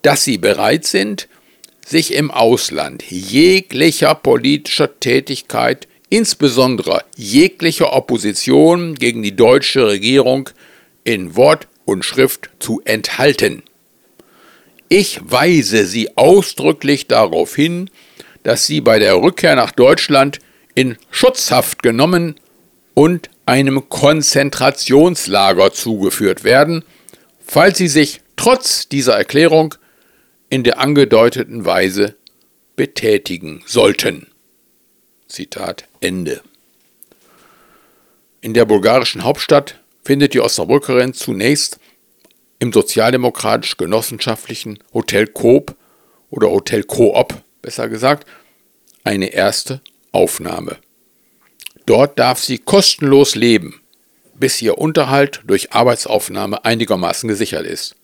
dass 0.00 0.24
Sie 0.24 0.38
bereit 0.38 0.86
sind, 0.86 1.28
sich 1.86 2.14
im 2.14 2.30
Ausland 2.30 3.04
jeglicher 3.10 4.14
politischer 4.14 4.98
Tätigkeit, 4.98 5.88
insbesondere 6.08 7.04
jeglicher 7.16 7.92
Opposition 7.92 8.94
gegen 8.94 9.22
die 9.22 9.36
deutsche 9.36 9.86
Regierung 9.86 10.48
in 11.04 11.36
Wort 11.36 11.68
und 11.84 12.02
Schrift 12.02 12.48
zu 12.60 12.80
enthalten. 12.86 13.62
Ich 14.88 15.20
weise 15.22 15.84
Sie 15.84 16.16
ausdrücklich 16.16 17.08
darauf 17.08 17.54
hin, 17.54 17.90
dass 18.46 18.64
Sie 18.64 18.80
bei 18.80 18.98
der 19.00 19.20
Rückkehr 19.20 19.56
nach 19.56 19.72
Deutschland 19.72 20.38
in 20.76 20.96
Schutzhaft 21.10 21.82
genommen 21.82 22.36
und 22.94 23.28
einem 23.44 23.88
Konzentrationslager 23.88 25.72
zugeführt 25.72 26.44
werden, 26.44 26.84
falls 27.44 27.78
Sie 27.78 27.88
sich 27.88 28.20
trotz 28.36 28.88
dieser 28.88 29.16
Erklärung 29.16 29.74
in 30.48 30.62
der 30.62 30.78
angedeuteten 30.78 31.64
Weise 31.64 32.14
betätigen 32.76 33.64
sollten. 33.66 34.28
Zitat 35.26 35.88
Ende. 36.00 36.40
In 38.42 38.54
der 38.54 38.64
bulgarischen 38.64 39.24
Hauptstadt 39.24 39.80
findet 40.04 40.34
die 40.34 40.40
Osnabrückerin 40.40 41.14
zunächst 41.14 41.80
im 42.60 42.72
sozialdemokratisch-genossenschaftlichen 42.72 44.78
Hotel 44.94 45.26
Coop 45.26 45.74
oder 46.30 46.48
Hotel 46.48 46.84
Coop 46.84 47.42
besser 47.66 47.88
gesagt, 47.88 48.28
eine 49.02 49.32
erste 49.32 49.80
Aufnahme. 50.12 50.76
Dort 51.84 52.16
darf 52.16 52.38
sie 52.38 52.58
kostenlos 52.58 53.34
leben, 53.34 53.80
bis 54.34 54.62
ihr 54.62 54.78
Unterhalt 54.78 55.42
durch 55.48 55.72
Arbeitsaufnahme 55.72 56.64
einigermaßen 56.64 57.28
gesichert 57.28 57.66
ist. 57.66 57.96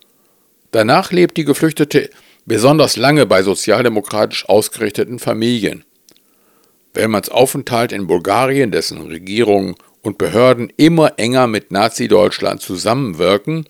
Danach 0.72 1.12
lebt 1.12 1.36
die 1.36 1.44
Geflüchtete 1.44 2.10
besonders 2.44 2.96
lange 2.96 3.24
bei 3.24 3.44
sozialdemokratisch 3.44 4.48
ausgerichteten 4.48 5.20
Familien. 5.20 5.84
Wellmanns 6.92 7.28
Aufenthalt 7.28 7.92
in 7.92 8.08
Bulgarien, 8.08 8.72
dessen 8.72 9.00
Regierung 9.00 9.76
und 10.02 10.18
Behörden 10.18 10.72
immer 10.76 11.20
enger 11.20 11.46
mit 11.46 11.70
Nazi-Deutschland 11.70 12.60
zusammenwirken, 12.60 13.68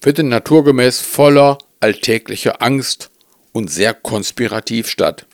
findet 0.00 0.26
naturgemäß 0.26 1.00
voller 1.00 1.58
alltäglicher 1.80 2.62
Angst 2.62 3.09
und 3.52 3.70
sehr 3.70 3.94
konspirativ 3.94 4.88
statt. 4.88 5.26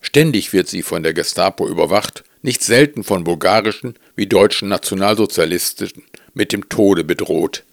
Ständig 0.00 0.52
wird 0.52 0.68
sie 0.68 0.82
von 0.82 1.02
der 1.02 1.14
Gestapo 1.14 1.66
überwacht, 1.66 2.24
nicht 2.42 2.62
selten 2.62 3.04
von 3.04 3.24
bulgarischen 3.24 3.94
wie 4.16 4.26
deutschen 4.26 4.68
Nationalsozialisten 4.68 5.90
mit 6.34 6.52
dem 6.52 6.68
Tode 6.68 7.04
bedroht. 7.04 7.64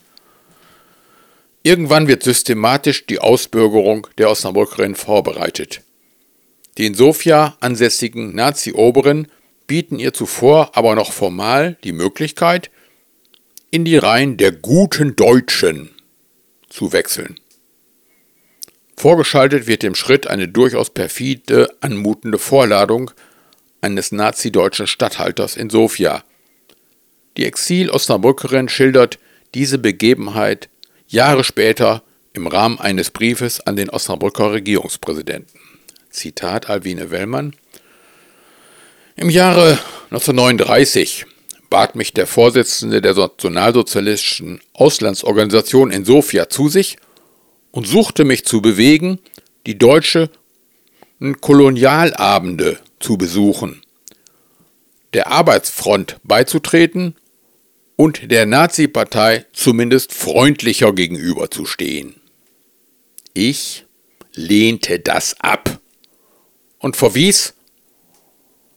Irgendwann 1.63 2.07
wird 2.07 2.23
systematisch 2.23 3.05
die 3.05 3.19
Ausbürgerung 3.19 4.07
der 4.17 4.29
Osnabrückerin 4.29 4.95
vorbereitet. 4.95 5.81
Die 6.77 6.85
in 6.85 6.95
Sofia 6.95 7.57
ansässigen 7.59 8.33
Nazi-Oberen 8.33 9.27
bieten 9.67 9.99
ihr 9.99 10.13
zuvor 10.13 10.75
aber 10.75 10.95
noch 10.95 11.11
formal 11.11 11.77
die 11.83 11.91
Möglichkeit, 11.91 12.71
in 13.69 13.85
die 13.85 13.97
Reihen 13.97 14.37
der 14.37 14.51
guten 14.51 15.15
Deutschen 15.15 15.91
zu 16.69 16.93
wechseln. 16.93 17.39
Vorgeschaltet 19.01 19.65
wird 19.65 19.81
dem 19.81 19.95
Schritt 19.95 20.27
eine 20.27 20.47
durchaus 20.47 20.91
perfide 20.91 21.75
anmutende 21.81 22.37
Vorladung 22.37 23.09
eines 23.81 24.11
nazi-deutschen 24.11 24.85
Statthalters 24.85 25.57
in 25.57 25.71
Sofia. 25.71 26.23
Die 27.35 27.45
Exil-Osnabrückerin 27.45 28.69
schildert 28.69 29.17
diese 29.55 29.79
Begebenheit 29.79 30.69
Jahre 31.07 31.43
später 31.43 32.03
im 32.33 32.45
Rahmen 32.45 32.79
eines 32.79 33.09
Briefes 33.09 33.59
an 33.61 33.75
den 33.75 33.89
Osnabrücker 33.89 34.51
Regierungspräsidenten. 34.51 35.59
Zitat 36.11 36.69
Alwine 36.69 37.09
Wellmann. 37.09 37.55
Im 39.15 39.31
Jahre 39.31 39.79
1939 40.11 41.25
bat 41.71 41.95
mich 41.95 42.13
der 42.13 42.27
Vorsitzende 42.27 43.01
der 43.01 43.15
nationalsozialistischen 43.15 44.61
Auslandsorganisation 44.73 45.89
in 45.89 46.05
Sofia 46.05 46.49
zu 46.49 46.69
sich 46.69 46.97
und 47.71 47.87
suchte 47.87 48.25
mich 48.25 48.45
zu 48.45 48.61
bewegen, 48.61 49.19
die 49.65 49.77
deutsche 49.77 50.29
Kolonialabende 51.39 52.79
zu 52.99 53.17
besuchen, 53.17 53.81
der 55.13 55.27
Arbeitsfront 55.27 56.17
beizutreten 56.23 57.15
und 57.95 58.31
der 58.31 58.45
Nazi-Partei 58.45 59.45
zumindest 59.53 60.13
freundlicher 60.13 60.93
gegenüberzustehen. 60.93 62.15
Ich 63.33 63.85
lehnte 64.33 64.99
das 64.99 65.39
ab 65.39 65.79
und 66.79 66.97
verwies 66.97 67.53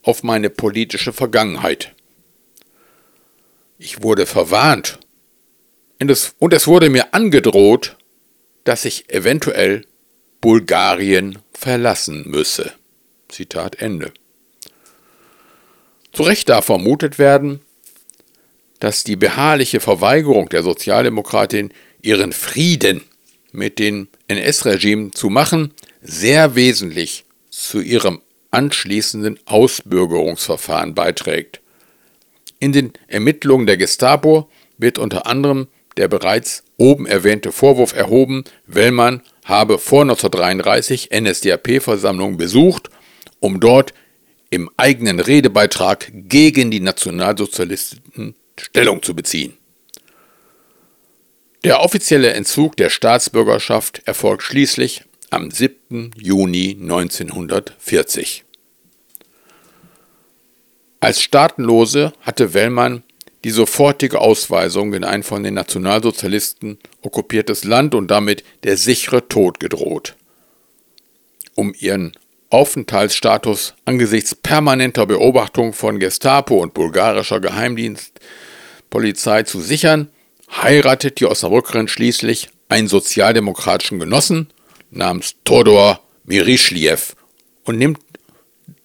auf 0.02 0.22
meine 0.22 0.50
politische 0.50 1.12
Vergangenheit. 1.12 1.94
Ich 3.78 4.02
wurde 4.02 4.26
verwarnt 4.26 4.98
und 6.00 6.10
es, 6.10 6.34
und 6.38 6.52
es 6.52 6.66
wurde 6.66 6.90
mir 6.90 7.14
angedroht, 7.14 7.96
dass 8.64 8.84
ich 8.84 9.10
eventuell 9.10 9.86
Bulgarien 10.40 11.38
verlassen 11.52 12.28
müsse. 12.28 12.72
Zitat 13.28 13.76
Ende. 13.80 14.12
Zu 16.12 16.22
Recht 16.22 16.48
darf 16.48 16.66
vermutet 16.66 17.18
werden, 17.18 17.60
dass 18.80 19.04
die 19.04 19.16
beharrliche 19.16 19.80
Verweigerung 19.80 20.48
der 20.48 20.62
Sozialdemokratin, 20.62 21.72
ihren 22.02 22.32
Frieden 22.32 23.02
mit 23.52 23.78
dem 23.78 24.08
NS-Regime 24.28 25.12
zu 25.12 25.30
machen, 25.30 25.72
sehr 26.02 26.54
wesentlich 26.54 27.24
zu 27.50 27.80
ihrem 27.80 28.20
anschließenden 28.50 29.40
Ausbürgerungsverfahren 29.46 30.94
beiträgt. 30.94 31.60
In 32.58 32.72
den 32.72 32.92
Ermittlungen 33.08 33.66
der 33.66 33.76
Gestapo 33.76 34.50
wird 34.78 34.98
unter 34.98 35.26
anderem 35.26 35.68
der 35.96 36.08
bereits 36.08 36.64
oben 36.76 37.06
erwähnte 37.06 37.52
Vorwurf 37.52 37.94
erhoben, 37.94 38.44
Wellmann 38.66 39.22
habe 39.44 39.78
vor 39.78 40.02
1933 40.02 41.10
NSDAP-Versammlungen 41.12 42.36
besucht, 42.36 42.90
um 43.40 43.60
dort 43.60 43.94
im 44.50 44.70
eigenen 44.76 45.20
Redebeitrag 45.20 46.10
gegen 46.12 46.70
die 46.70 46.80
Nationalsozialisten 46.80 48.34
Stellung 48.58 49.02
zu 49.02 49.14
beziehen. 49.14 49.54
Der 51.64 51.80
offizielle 51.80 52.32
Entzug 52.34 52.76
der 52.76 52.90
Staatsbürgerschaft 52.90 54.02
erfolgt 54.04 54.42
schließlich 54.42 55.04
am 55.30 55.50
7. 55.50 56.10
Juni 56.16 56.76
1940. 56.80 58.44
Als 61.00 61.20
Staatenlose 61.20 62.12
hatte 62.20 62.54
Wellmann 62.54 63.02
die 63.44 63.50
sofortige 63.50 64.20
Ausweisung 64.20 64.94
in 64.94 65.04
ein 65.04 65.22
von 65.22 65.42
den 65.42 65.54
Nationalsozialisten 65.54 66.78
okkupiertes 67.02 67.64
Land 67.64 67.94
und 67.94 68.10
damit 68.10 68.42
der 68.64 68.78
sichere 68.78 69.28
Tod 69.28 69.60
gedroht. 69.60 70.16
Um 71.54 71.74
ihren 71.78 72.12
Aufenthaltsstatus 72.48 73.74
angesichts 73.84 74.34
permanenter 74.34 75.06
Beobachtung 75.06 75.74
von 75.74 76.00
Gestapo 76.00 76.56
und 76.56 76.72
bulgarischer 76.72 77.40
Geheimdienstpolizei 77.40 79.42
zu 79.42 79.60
sichern, 79.60 80.08
heiratet 80.50 81.20
die 81.20 81.26
Osnabrückerin 81.26 81.88
schließlich 81.88 82.48
einen 82.68 82.88
sozialdemokratischen 82.88 83.98
Genossen 83.98 84.48
namens 84.90 85.34
Todor 85.44 86.00
Mirischliev 86.24 87.14
und 87.64 87.76
nimmt 87.76 88.00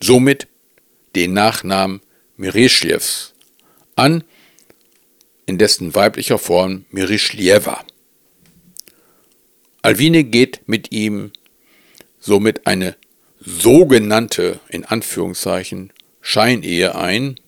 somit 0.01 0.47
den 1.15 1.33
Nachnamen 1.33 2.01
Mirischlievs 2.35 3.33
an, 3.95 4.23
in 5.49 5.57
dessen 5.57 5.95
weiblicher 5.95 6.37
Form 6.37 6.85
Mirischlieva. 6.91 7.83
Alwine 9.81 10.23
geht 10.23 10.61
mit 10.67 10.91
ihm 10.91 11.31
somit 12.19 12.67
eine 12.67 12.95
sogenannte, 13.39 14.59
in 14.69 14.85
Anführungszeichen, 14.85 15.91
Scheinehe 16.21 16.93
ein. 16.93 17.39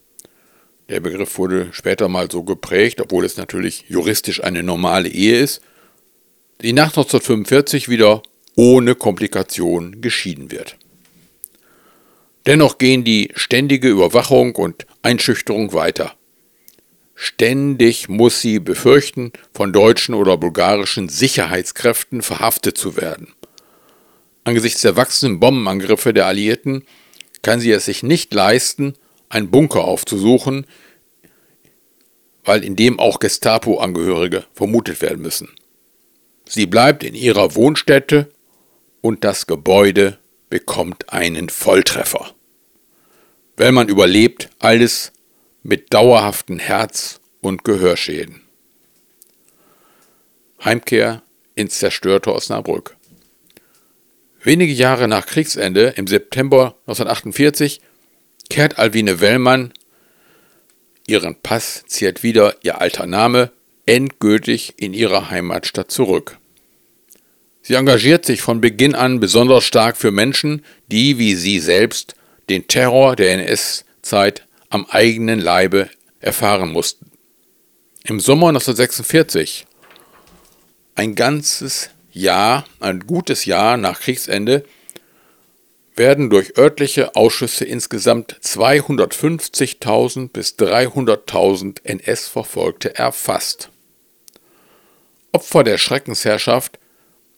Der 0.89 0.99
Begriff 0.99 1.37
wurde 1.37 1.69
später 1.73 2.07
mal 2.07 2.31
so 2.31 2.43
geprägt, 2.43 2.99
obwohl 3.01 3.23
es 3.23 3.37
natürlich 3.37 3.85
juristisch 3.87 4.43
eine 4.43 4.63
normale 4.63 5.07
Ehe 5.07 5.37
ist, 5.37 5.61
die 6.61 6.73
nach 6.73 6.87
1945 6.87 7.87
wieder 7.87 8.23
ohne 8.55 8.95
Komplikation 8.95 10.01
geschieden 10.01 10.49
wird. 10.49 10.75
Dennoch 12.47 12.79
gehen 12.79 13.03
die 13.03 13.29
ständige 13.35 13.89
Überwachung 13.89 14.55
und 14.55 14.87
Einschüchterung 15.03 15.73
weiter. 15.73 16.15
Ständig 17.23 18.09
muss 18.09 18.41
sie 18.41 18.57
befürchten, 18.57 19.31
von 19.53 19.71
deutschen 19.71 20.15
oder 20.15 20.37
bulgarischen 20.37 21.07
Sicherheitskräften 21.07 22.23
verhaftet 22.23 22.79
zu 22.79 22.97
werden. 22.97 23.31
Angesichts 24.43 24.81
der 24.81 24.95
wachsenden 24.95 25.39
Bombenangriffe 25.39 26.15
der 26.15 26.25
Alliierten 26.25 26.83
kann 27.43 27.59
sie 27.59 27.71
es 27.73 27.85
sich 27.85 28.01
nicht 28.01 28.33
leisten, 28.33 28.95
einen 29.29 29.51
Bunker 29.51 29.83
aufzusuchen, 29.83 30.65
weil 32.43 32.63
in 32.63 32.75
dem 32.75 32.99
auch 32.99 33.19
Gestapo-Angehörige 33.19 34.45
vermutet 34.55 35.03
werden 35.03 35.21
müssen. 35.21 35.49
Sie 36.49 36.65
bleibt 36.65 37.03
in 37.03 37.13
ihrer 37.13 37.53
Wohnstätte 37.53 38.31
und 39.01 39.23
das 39.23 39.45
Gebäude 39.45 40.17
bekommt 40.49 41.13
einen 41.13 41.49
Volltreffer. 41.49 42.33
Wellmann 43.57 43.89
überlebt 43.89 44.49
alles 44.57 45.11
mit 45.63 45.93
dauerhaften 45.93 46.59
Herz- 46.59 47.19
und 47.41 47.63
Gehörschäden. 47.63 48.41
Heimkehr 50.63 51.23
ins 51.55 51.79
zerstörte 51.79 52.33
Osnabrück. 52.33 52.95
Wenige 54.43 54.73
Jahre 54.73 55.07
nach 55.07 55.27
Kriegsende, 55.27 55.93
im 55.95 56.07
September 56.07 56.75
1948, 56.87 57.81
kehrt 58.49 58.79
Alwine 58.79 59.21
Wellmann, 59.21 59.71
ihren 61.07 61.35
Pass 61.35 61.83
ziert 61.87 62.23
wieder 62.23 62.55
ihr 62.63 62.81
alter 62.81 63.05
Name, 63.05 63.51
endgültig 63.85 64.73
in 64.77 64.93
ihre 64.93 65.29
Heimatstadt 65.29 65.91
zurück. 65.91 66.37
Sie 67.61 67.75
engagiert 67.75 68.25
sich 68.25 68.41
von 68.41 68.61
Beginn 68.61 68.95
an 68.95 69.19
besonders 69.19 69.63
stark 69.63 69.97
für 69.97 70.11
Menschen, 70.11 70.65
die, 70.87 71.19
wie 71.19 71.35
sie 71.35 71.59
selbst, 71.59 72.15
den 72.49 72.67
Terror 72.67 73.15
der 73.15 73.33
NS-Zeit 73.33 74.47
am 74.71 74.87
eigenen 74.89 75.39
Leibe 75.39 75.89
erfahren 76.19 76.71
mussten. 76.71 77.11
Im 78.03 78.19
Sommer 78.19 78.47
1946, 78.47 79.67
ein 80.95 81.13
ganzes 81.13 81.91
Jahr, 82.11 82.65
ein 82.79 83.01
gutes 83.01 83.45
Jahr 83.45 83.77
nach 83.77 83.99
Kriegsende, 83.99 84.63
werden 85.95 86.29
durch 86.29 86.57
örtliche 86.57 87.15
Ausschüsse 87.15 87.65
insgesamt 87.65 88.39
250.000 88.41 90.29
bis 90.29 90.55
300.000 90.55 91.83
NS-Verfolgte 91.83 92.95
erfasst. 92.95 93.69
Opfer 95.33 95.63
der 95.63 95.77
Schreckensherrschaft, 95.77 96.79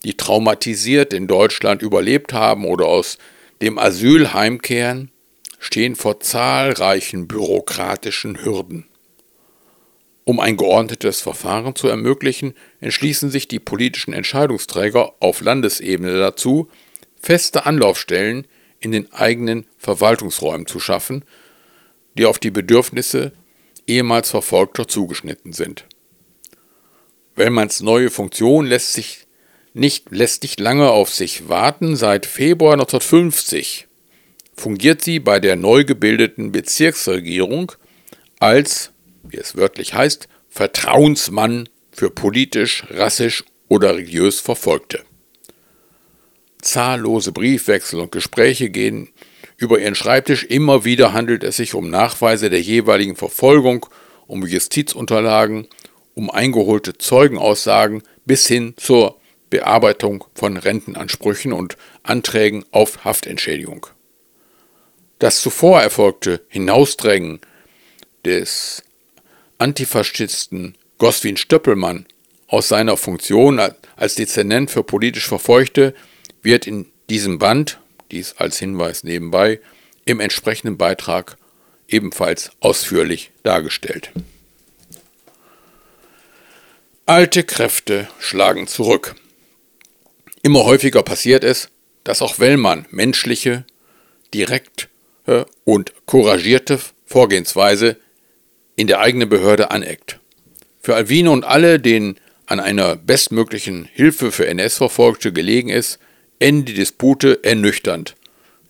die 0.03 0.15
traumatisiert 0.15 1.13
in 1.13 1.27
Deutschland 1.27 1.81
überlebt 1.81 2.31
haben 2.31 2.65
oder 2.65 2.85
aus 2.85 3.17
dem 3.61 3.79
Asyl 3.79 4.33
heimkehren, 4.33 5.12
stehen 5.63 5.95
vor 5.95 6.19
zahlreichen 6.19 7.27
bürokratischen 7.27 8.43
Hürden. 8.43 8.85
Um 10.25 10.41
ein 10.41 10.57
geordnetes 10.57 11.21
Verfahren 11.21 11.73
zu 11.75 11.87
ermöglichen, 11.87 12.53
entschließen 12.81 13.29
sich 13.29 13.47
die 13.47 13.59
politischen 13.59 14.13
Entscheidungsträger 14.13 15.13
auf 15.21 15.39
Landesebene 15.39 16.19
dazu, 16.19 16.69
feste 17.19 17.65
Anlaufstellen 17.65 18.45
in 18.81 18.91
den 18.91 19.11
eigenen 19.13 19.65
Verwaltungsräumen 19.77 20.67
zu 20.67 20.81
schaffen, 20.81 21.23
die 22.17 22.25
auf 22.25 22.39
die 22.39 22.51
Bedürfnisse 22.51 23.31
ehemals 23.87 24.31
Verfolgter 24.31 24.87
zugeschnitten 24.87 25.53
sind. 25.53 25.85
Wellmanns 27.35 27.81
neue 27.81 28.09
Funktion 28.09 28.65
lässt 28.65 28.93
sich 28.93 29.27
nicht, 29.73 30.11
lässt 30.11 30.43
nicht 30.43 30.59
lange 30.59 30.91
auf 30.91 31.09
sich 31.09 31.47
warten. 31.47 31.95
Seit 31.95 32.25
Februar 32.25 32.73
1950 32.73 33.87
fungiert 34.55 35.01
sie 35.01 35.19
bei 35.19 35.39
der 35.39 35.55
neu 35.55 35.83
gebildeten 35.83 36.51
Bezirksregierung 36.51 37.71
als, 38.39 38.91
wie 39.23 39.37
es 39.37 39.55
wörtlich 39.55 39.93
heißt, 39.93 40.27
Vertrauensmann 40.49 41.69
für 41.91 42.09
politisch, 42.09 42.83
rassisch 42.89 43.43
oder 43.67 43.95
religiös 43.95 44.39
Verfolgte. 44.39 45.03
Zahllose 46.61 47.31
Briefwechsel 47.31 47.99
und 47.99 48.11
Gespräche 48.11 48.69
gehen 48.69 49.09
über 49.57 49.79
ihren 49.79 49.95
Schreibtisch. 49.95 50.43
Immer 50.43 50.85
wieder 50.85 51.13
handelt 51.13 51.43
es 51.43 51.57
sich 51.57 51.73
um 51.73 51.89
Nachweise 51.89 52.49
der 52.49 52.61
jeweiligen 52.61 53.15
Verfolgung, 53.15 53.85
um 54.27 54.45
Justizunterlagen, 54.45 55.67
um 56.13 56.29
eingeholte 56.29 56.97
Zeugenaussagen 56.97 58.03
bis 58.25 58.47
hin 58.47 58.73
zur 58.77 59.19
Bearbeitung 59.49 60.25
von 60.33 60.57
Rentenansprüchen 60.57 61.53
und 61.53 61.77
Anträgen 62.03 62.65
auf 62.71 63.03
Haftentschädigung. 63.05 63.87
Das 65.23 65.39
zuvor 65.39 65.81
erfolgte 65.81 66.41
Hinausdrängen 66.49 67.39
des 68.25 68.83
Antifaschisten 69.57 70.77
Goswin 70.97 71.37
Stöppelmann 71.37 72.07
aus 72.47 72.67
seiner 72.67 72.97
Funktion 72.97 73.57
als 73.95 74.15
Dezernent 74.15 74.69
für 74.69 74.83
politisch 74.83 75.25
Verfolgte 75.25 75.95
wird 76.41 76.67
in 76.67 76.91
diesem 77.09 77.39
Band, 77.39 77.79
dies 78.11 78.33
als 78.33 78.59
Hinweis 78.59 79.05
nebenbei, 79.05 79.61
im 80.03 80.19
entsprechenden 80.19 80.77
Beitrag 80.77 81.37
ebenfalls 81.87 82.51
ausführlich 82.59 83.31
dargestellt. 83.43 84.11
Alte 87.05 87.45
Kräfte 87.45 88.09
schlagen 88.19 88.67
zurück. 88.67 89.15
Immer 90.41 90.65
häufiger 90.65 91.01
passiert 91.01 91.45
es, 91.45 91.69
dass 92.03 92.21
auch 92.21 92.39
Wellmann 92.39 92.87
menschliche, 92.91 93.63
direkte 94.33 94.89
und 95.63 95.93
couragierte 96.05 96.79
Vorgehensweise 97.05 97.97
in 98.75 98.87
der 98.87 98.99
eigenen 98.99 99.29
Behörde 99.29 99.71
aneckt. 99.71 100.19
Für 100.81 100.95
Alvino 100.95 101.31
und 101.31 101.45
alle, 101.45 101.79
denen 101.79 102.19
an 102.45 102.59
einer 102.59 102.95
bestmöglichen 102.95 103.85
Hilfe 103.85 104.31
für 104.31 104.47
NS-Verfolgte 104.47 105.31
gelegen 105.31 105.69
ist, 105.69 105.99
enden 106.39 106.65
die 106.65 106.73
Dispute 106.73 107.43
ernüchternd. 107.43 108.15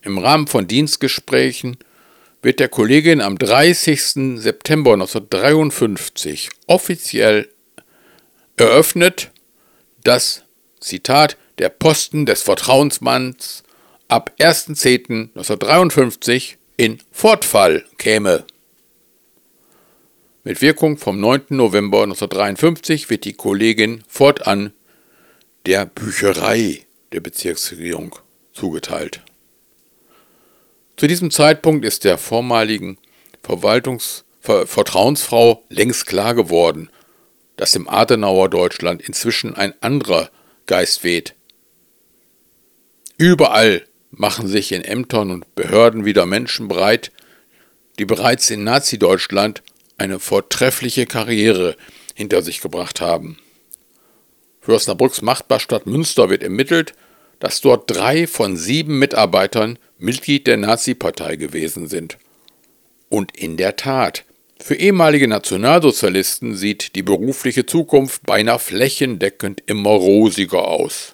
Im 0.02 0.18
Rahmen 0.18 0.46
von 0.46 0.68
Dienstgesprächen 0.68 1.78
wird 2.40 2.60
der 2.60 2.68
Kollegin 2.68 3.20
am 3.20 3.38
30. 3.38 4.38
September 4.38 4.92
1953 4.92 6.50
offiziell 6.66 7.48
eröffnet, 8.56 9.32
dass, 10.04 10.44
Zitat, 10.78 11.36
der 11.58 11.70
Posten 11.70 12.26
des 12.26 12.42
Vertrauensmanns 12.42 13.63
ab 14.14 14.32
1.10.1953 14.38 16.54
in 16.76 17.00
Fortfall 17.10 17.84
käme. 17.98 18.44
Mit 20.44 20.62
Wirkung 20.62 20.98
vom 20.98 21.18
9. 21.18 21.46
November 21.48 22.04
1953 22.04 23.10
wird 23.10 23.24
die 23.24 23.32
Kollegin 23.32 24.04
fortan 24.06 24.72
der 25.66 25.86
Bücherei 25.86 26.86
der 27.10 27.18
Bezirksregierung 27.18 28.14
zugeteilt. 28.52 29.20
Zu 30.96 31.08
diesem 31.08 31.32
Zeitpunkt 31.32 31.84
ist 31.84 32.04
der 32.04 32.16
vormaligen 32.16 32.98
Verwaltungs 33.42 34.24
Vertrauensfrau 34.38 35.64
längst 35.70 36.06
klar 36.06 36.36
geworden, 36.36 36.88
dass 37.56 37.74
im 37.74 37.88
Adenauer 37.88 38.48
Deutschland 38.48 39.02
inzwischen 39.02 39.56
ein 39.56 39.74
anderer 39.82 40.30
Geist 40.66 41.02
weht. 41.02 41.34
Überall 43.16 43.82
machen 44.18 44.48
sich 44.48 44.72
in 44.72 44.82
Ämtern 44.82 45.30
und 45.30 45.54
Behörden 45.54 46.04
wieder 46.04 46.26
Menschen 46.26 46.68
bereit, 46.68 47.12
die 47.98 48.04
bereits 48.04 48.50
in 48.50 48.64
Nazi-Deutschland 48.64 49.62
eine 49.96 50.18
vortreffliche 50.18 51.06
Karriere 51.06 51.76
hinter 52.14 52.42
sich 52.42 52.60
gebracht 52.60 53.00
haben. 53.00 53.38
Für 54.60 54.74
Osnabrücks 54.74 55.22
Machtbarstadt 55.22 55.86
Münster 55.86 56.30
wird 56.30 56.42
ermittelt, 56.42 56.94
dass 57.38 57.60
dort 57.60 57.90
drei 57.90 58.26
von 58.26 58.56
sieben 58.56 58.98
Mitarbeitern 58.98 59.78
Mitglied 59.98 60.46
der 60.46 60.56
Nazi-Partei 60.56 61.36
gewesen 61.36 61.88
sind. 61.88 62.18
Und 63.08 63.36
in 63.36 63.56
der 63.56 63.76
Tat, 63.76 64.24
für 64.58 64.74
ehemalige 64.74 65.28
Nationalsozialisten 65.28 66.56
sieht 66.56 66.94
die 66.94 67.02
berufliche 67.02 67.66
Zukunft 67.66 68.22
beinahe 68.24 68.58
flächendeckend 68.58 69.62
immer 69.66 69.90
rosiger 69.90 70.66
aus. 70.66 71.13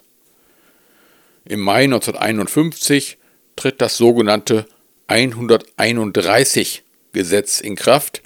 Im 1.45 1.61
Mai 1.61 1.85
1951 1.85 3.19
tritt 3.57 3.81
das 3.81 3.97
sogenannte 3.97 4.67
131 5.07 6.85
Gesetz 7.13 7.61
in 7.61 7.77
Kraft. 7.77 8.23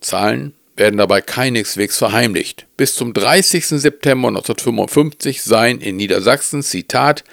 Zahlen 0.00 0.55
werden 0.76 0.98
dabei 0.98 1.20
keineswegs 1.20 1.98
verheimlicht. 1.98 2.68
Bis 2.76 2.94
zum 2.94 3.12
30. 3.12 3.66
September 3.66 4.28
1955 4.28 5.42
seien 5.42 5.80
in 5.80 5.96
Niedersachsen, 5.96 6.62
Zitat, 6.62 7.24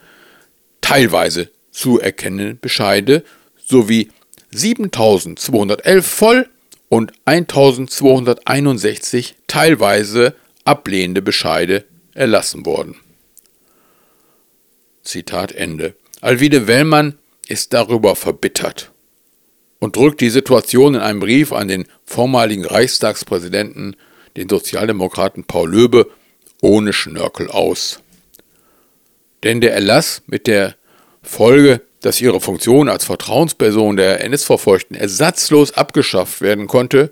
teilweise 0.82 1.50
zu 1.72 2.00
erkennen 2.00 2.60
Bescheide 2.60 3.24
sowie 3.66 4.10
7211 4.52 6.06
voll 6.06 6.50
und 6.92 7.14
1261 7.24 9.36
teilweise 9.48 10.36
ablehnende 10.66 11.22
Bescheide 11.22 11.86
erlassen 12.14 12.66
worden. 12.66 12.98
Zitat 15.02 15.54
Ende. 15.54 15.96
Alwide 16.20 16.68
Wellmann 16.68 17.18
ist 17.48 17.72
darüber 17.72 18.18
verbittert 18.18 18.92
und 19.80 19.96
drückt 19.96 20.20
die 20.20 20.30
Situation 20.30 20.96
in 20.96 21.02
einem 21.02 21.22
Brief 21.22 21.54
an 21.54 21.70
den 21.70 21.86
vormaligen 22.04 22.66
Reichstagspräsidenten, 22.66 23.96
den 24.36 24.50
Sozialdemokraten 24.50 25.46
Paul 25.46 25.72
Löbe, 25.72 26.12
ohne 26.62 26.92
Schnörkel 26.92 27.50
aus. 27.50 28.02
Denn 29.44 29.62
der 29.62 29.74
Erlass 29.74 30.24
mit 30.28 30.46
der 30.46 30.76
Folge, 31.24 31.80
dass 32.02 32.22
ihre 32.22 32.42
Funktion 32.42 32.90
als 32.90 33.06
Vertrauensperson 33.06 33.96
der 33.96 34.24
NS-Verfolgten 34.24 34.96
ersatzlos 34.96 35.72
abgeschafft 35.74 36.42
werden 36.42 36.68
konnte, 36.68 37.12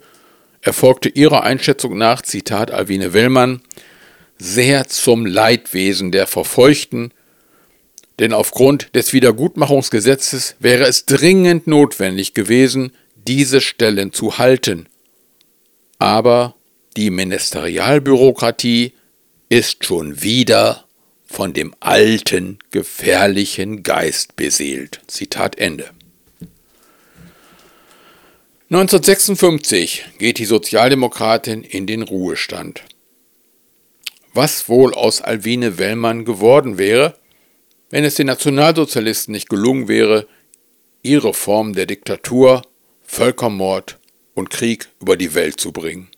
erfolgte 0.62 1.10
ihrer 1.10 1.44
Einschätzung 1.44 1.98
nach, 1.98 2.22
Zitat 2.22 2.72
Alwine 2.72 3.14
Wellmann, 3.14 3.62
sehr 4.38 4.88
zum 4.88 5.26
Leidwesen 5.26 6.12
der 6.12 6.28
Verfolgten 6.28 7.12
denn 8.20 8.34
aufgrund 8.34 8.94
des 8.96 9.14
Wiedergutmachungsgesetzes 9.14 10.56
wäre 10.60 10.84
es 10.84 11.06
dringend 11.06 11.68
notwendig 11.68 12.34
gewesen, 12.34 12.92
diese 13.16 13.62
Stellen 13.62 14.12
zu 14.12 14.38
halten. 14.38 14.88
Aber 15.98 16.56
die 16.98 17.12
Ministerialbürokratie 17.12 18.94
ist 19.48 19.86
schon 19.86 20.22
wieder 20.22 20.86
von 21.30 21.54
dem 21.54 21.76
alten, 21.80 22.58
gefährlichen 22.72 23.84
Geist 23.84 24.36
beseelt. 24.36 25.00
Zitat 25.08 25.58
Ende. 25.58 25.92
1956 28.72 30.06
geht 30.18 30.40
die 30.40 30.46
Sozialdemokratin 30.46 31.64
in 31.64 31.88
den 31.88 32.02
Ruhestand. 32.02 32.84
Was 34.34 34.70
wohl 34.70 34.94
aus 34.94 35.22
Alwine 35.22 35.78
Wellmann 35.78 36.26
geworden 36.26 36.78
wäre, 36.78 37.16
wenn 37.90 38.04
es 38.04 38.16
den 38.16 38.28
Nationalsozialisten 38.28 39.32
nicht 39.32 39.50
gelungen 39.50 39.88
wäre, 39.88 40.28
ihre 41.04 41.34
Form 41.34 41.74
der 41.74 41.86
Diktatur, 41.86 42.64
Völkermord 43.04 43.98
und 44.34 44.50
Krieg 44.50 44.90
über 45.00 45.16
die 45.16 45.34
Welt 45.34 45.60
zu 45.60 45.72
bringen. 45.72 46.10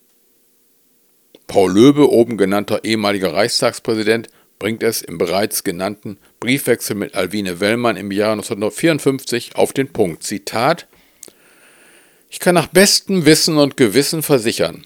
Paul 1.48 1.72
Löbe, 1.72 2.10
oben 2.10 2.38
genannter 2.38 2.84
ehemaliger 2.84 3.34
Reichstagspräsident, 3.34 4.30
bringt 4.62 4.84
es 4.84 5.02
im 5.02 5.18
bereits 5.18 5.64
genannten 5.64 6.20
Briefwechsel 6.40 6.96
mit 6.96 7.16
Alwine 7.16 7.60
Wellmann 7.60 7.98
im 7.98 8.12
Jahr 8.12 8.34
1954 8.34 9.56
auf 9.56 9.74
den 9.74 9.92
Punkt. 9.92 10.22
Zitat 10.22 10.88
Ich 12.30 12.40
kann 12.40 12.54
nach 12.54 12.68
bestem 12.68 13.26
Wissen 13.26 13.58
und 13.58 13.76
Gewissen 13.76 14.22
versichern, 14.22 14.86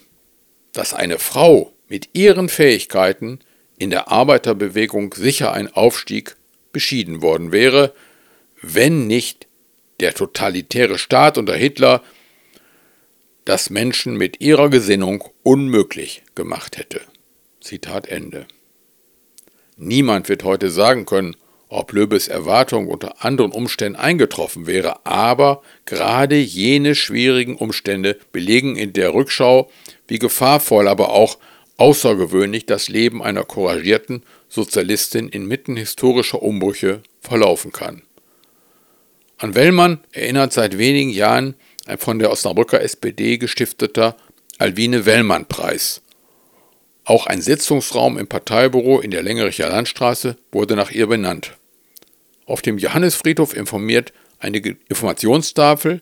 dass 0.71 0.93
eine 0.93 1.19
Frau 1.19 1.73
mit 1.89 2.11
ihren 2.13 2.47
Fähigkeiten 2.47 3.39
in 3.77 3.89
der 3.89 4.09
Arbeiterbewegung 4.09 5.13
sicher 5.13 5.51
ein 5.51 5.67
Aufstieg 5.73 6.37
beschieden 6.71 7.21
worden 7.21 7.51
wäre, 7.51 7.93
wenn 8.61 9.07
nicht 9.07 9.45
der 9.99 10.13
totalitäre 10.13 10.97
Staat 10.97 11.37
unter 11.37 11.53
Hitler 11.53 12.01
das 13.43 13.69
Menschen 13.69 14.15
mit 14.15 14.39
ihrer 14.39 14.69
Gesinnung 14.69 15.25
unmöglich 15.43 16.23
gemacht 16.33 16.77
hätte. 16.77 17.01
Zitat 17.59 18.07
Ende. 18.07 18.47
Niemand 19.77 20.29
wird 20.29 20.43
heute 20.43 20.69
sagen 20.69 21.05
können, 21.05 21.35
ob 21.67 21.91
Löbes 21.91 22.27
Erwartung 22.27 22.87
unter 22.87 23.25
anderen 23.25 23.51
Umständen 23.51 23.97
eingetroffen 23.97 24.67
wäre, 24.67 25.05
aber 25.05 25.61
gerade 25.85 26.37
jene 26.37 26.95
schwierigen 26.95 27.55
Umstände 27.55 28.17
belegen 28.31 28.75
in 28.77 28.93
der 28.93 29.13
Rückschau, 29.13 29.69
wie 30.07 30.19
gefahrvoll, 30.19 30.87
aber 30.87 31.09
auch 31.09 31.37
außergewöhnlich 31.77 32.65
das 32.65 32.87
Leben 32.87 33.21
einer 33.21 33.43
couragierten 33.43 34.23
Sozialistin 34.47 35.27
inmitten 35.27 35.75
historischer 35.75 36.41
Umbrüche 36.41 37.01
verlaufen 37.19 37.71
kann. 37.71 38.03
An 39.37 39.55
Wellmann 39.55 39.99
erinnert 40.13 40.53
seit 40.53 40.77
wenigen 40.77 41.09
Jahren 41.09 41.55
ein 41.85 41.97
von 41.97 42.19
der 42.19 42.31
Osnabrücker 42.31 42.81
SPD 42.81 43.37
gestifteter 43.37 44.15
Alwine-Wellmann-Preis. 44.59 46.01
Auch 47.05 47.27
ein 47.27 47.41
Sitzungsraum 47.41 48.17
im 48.17 48.27
Parteibüro 48.27 48.99
in 48.99 49.11
der 49.11 49.21
Längericher 49.21 49.69
Landstraße 49.69 50.37
wurde 50.51 50.75
nach 50.75 50.89
ihr 50.91 51.05
benannt. 51.05 51.55
Auf 52.47 52.63
dem 52.63 52.79
Johannisfriedhof 52.79 53.55
informiert 53.55 54.11
eine 54.39 54.57
Informationstafel 54.57 56.01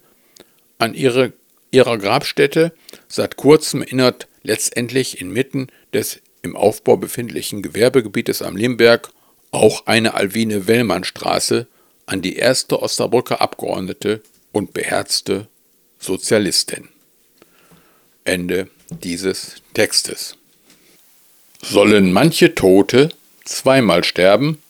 an 0.77 0.93
ihre, 0.93 1.33
ihrer 1.71 1.97
Grabstätte. 1.97 2.71
Seit 3.09 3.35
kurzem 3.35 3.81
erinnert 3.81 4.27
letztendlich 4.43 5.19
inmitten 5.19 5.67
des 5.93 6.21
im 6.41 6.55
Aufbau 6.55 6.97
befindlichen 6.97 7.61
Gewerbegebietes 7.61 8.41
am 8.41 8.55
Limberg 8.55 9.09
auch 9.51 9.85
eine 9.85 10.13
Alwine-Wellmann-Straße 10.13 11.67
an 12.05 12.21
die 12.21 12.35
erste 12.35 12.81
Osnabrücker 12.81 13.39
Abgeordnete 13.39 14.21
und 14.51 14.73
beherzte 14.73 15.47
Sozialistin. 15.99 16.89
Ende 18.25 18.69
dieses 18.89 19.55
Textes. 19.73 20.37
Sollen 21.63 22.11
manche 22.11 22.55
Tote 22.55 23.09
zweimal 23.45 24.03
sterben? 24.03 24.61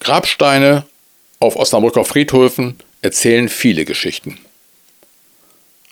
Grabsteine 0.00 0.86
auf 1.38 1.56
Osnabrücker 1.56 2.06
Friedhöfen 2.06 2.78
erzählen 3.02 3.50
viele 3.50 3.84
Geschichten. 3.84 4.38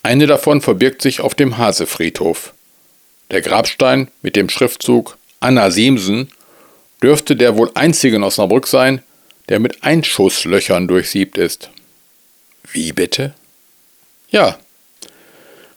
Eine 0.03 0.27
davon 0.27 0.63
verbirgt 0.63 1.03
sich 1.03 1.21
auf 1.21 1.35
dem 1.35 1.59
Hasefriedhof. 1.59 2.55
Der 3.31 3.43
Grabstein 3.43 4.11
mit 4.23 4.37
dem 4.37 4.49
Schriftzug 4.49 5.19
Anna 5.39 5.71
Siemsen 5.71 6.31
dürfte 7.03 7.37
der 7.37 7.57
wohl 7.57 7.71
einzige 7.75 8.17
in 8.17 8.23
Osnabrück 8.23 8.67
sein, 8.67 9.03
der 9.51 9.61
mit 9.61 9.85
Einschusslöchern 9.85 10.89
durchsiebt 10.89 11.37
ist. 11.37 11.69
Wie 12.71 12.93
bitte? 12.93 13.35
Ja, 14.31 14.59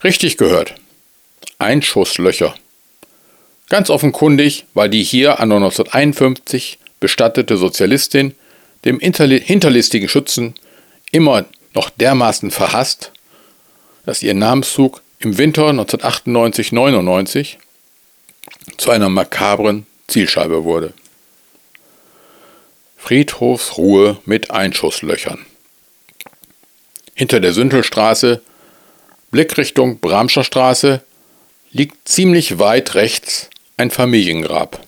richtig 0.03 0.37
gehört. 0.37 0.75
Einschusslöcher. 1.59 2.55
Ganz 3.69 3.89
offenkundig 3.89 4.65
war 4.73 4.89
die 4.89 5.03
hier 5.03 5.39
an 5.39 5.51
1951 5.51 6.79
bestattete 6.99 7.57
Sozialistin 7.57 8.35
dem 8.85 8.99
hinterlistigen 8.99 10.07
Schützen 10.07 10.53
immer 11.11 11.45
noch 11.73 11.89
dermaßen 11.89 12.51
verhasst, 12.51 13.11
dass 14.05 14.21
ihr 14.21 14.35
Namenszug 14.35 15.01
im 15.19 15.37
Winter 15.37 15.69
1998-99 15.69 17.55
zu 18.77 18.91
einer 18.91 19.09
makabren 19.09 19.87
Zielscheibe 20.07 20.63
wurde. 20.63 20.93
Friedhofsruhe 22.97 24.19
mit 24.25 24.51
Einschusslöchern. 24.51 25.45
Hinter 27.15 27.39
der 27.39 27.53
Sündelstraße, 27.53 28.41
Blickrichtung 29.31 29.99
Bramscher 29.99 30.43
Straße, 30.43 31.01
liegt 31.71 32.07
ziemlich 32.07 32.59
weit 32.59 32.95
rechts 32.95 33.49
ein 33.77 33.91
Familiengrab. 33.91 34.79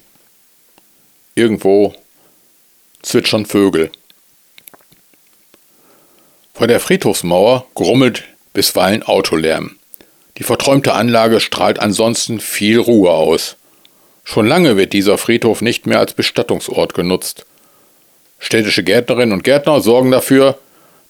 Irgendwo 1.35 1.93
zwitschern 3.01 3.45
Vögel. 3.45 3.91
Vor 6.53 6.67
der 6.67 6.79
Friedhofsmauer 6.79 7.67
grummelt 7.75 8.23
bisweilen 8.53 9.03
Autolärm. 9.03 9.77
Die 10.37 10.43
verträumte 10.43 10.93
Anlage 10.93 11.39
strahlt 11.39 11.79
ansonsten 11.79 12.39
viel 12.39 12.79
Ruhe 12.79 13.11
aus. 13.11 13.57
Schon 14.23 14.47
lange 14.47 14.77
wird 14.77 14.93
dieser 14.93 15.17
Friedhof 15.17 15.61
nicht 15.61 15.85
mehr 15.85 15.99
als 15.99 16.13
Bestattungsort 16.13 16.93
genutzt. 16.93 17.45
Städtische 18.39 18.83
Gärtnerinnen 18.83 19.33
und 19.33 19.43
Gärtner 19.43 19.81
sorgen 19.81 20.11
dafür, 20.11 20.57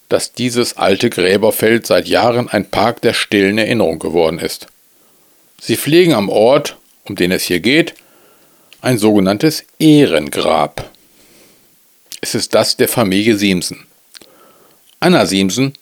dass 0.08 0.32
dieses 0.32 0.76
alte 0.76 1.10
Gräberfeld 1.10 1.86
seit 1.86 2.08
Jahren 2.08 2.48
ein 2.48 2.70
Park 2.70 3.02
der 3.02 3.12
stillen 3.12 3.58
Erinnerung 3.58 3.98
geworden 3.98 4.38
ist. 4.38 4.66
Sie 5.60 5.76
pflegen 5.76 6.14
am 6.14 6.28
Ort, 6.28 6.76
um 7.08 7.16
den 7.16 7.32
es 7.32 7.44
hier 7.44 7.60
geht, 7.60 7.94
ein 8.80 8.98
sogenanntes 8.98 9.64
Ehrengrab. 9.78 10.90
Es 12.20 12.34
ist 12.34 12.54
das 12.54 12.76
der 12.76 12.88
Familie 12.88 13.36
Siemsen. 13.36 13.86
Anna 15.00 15.26
Siemsen 15.26 15.74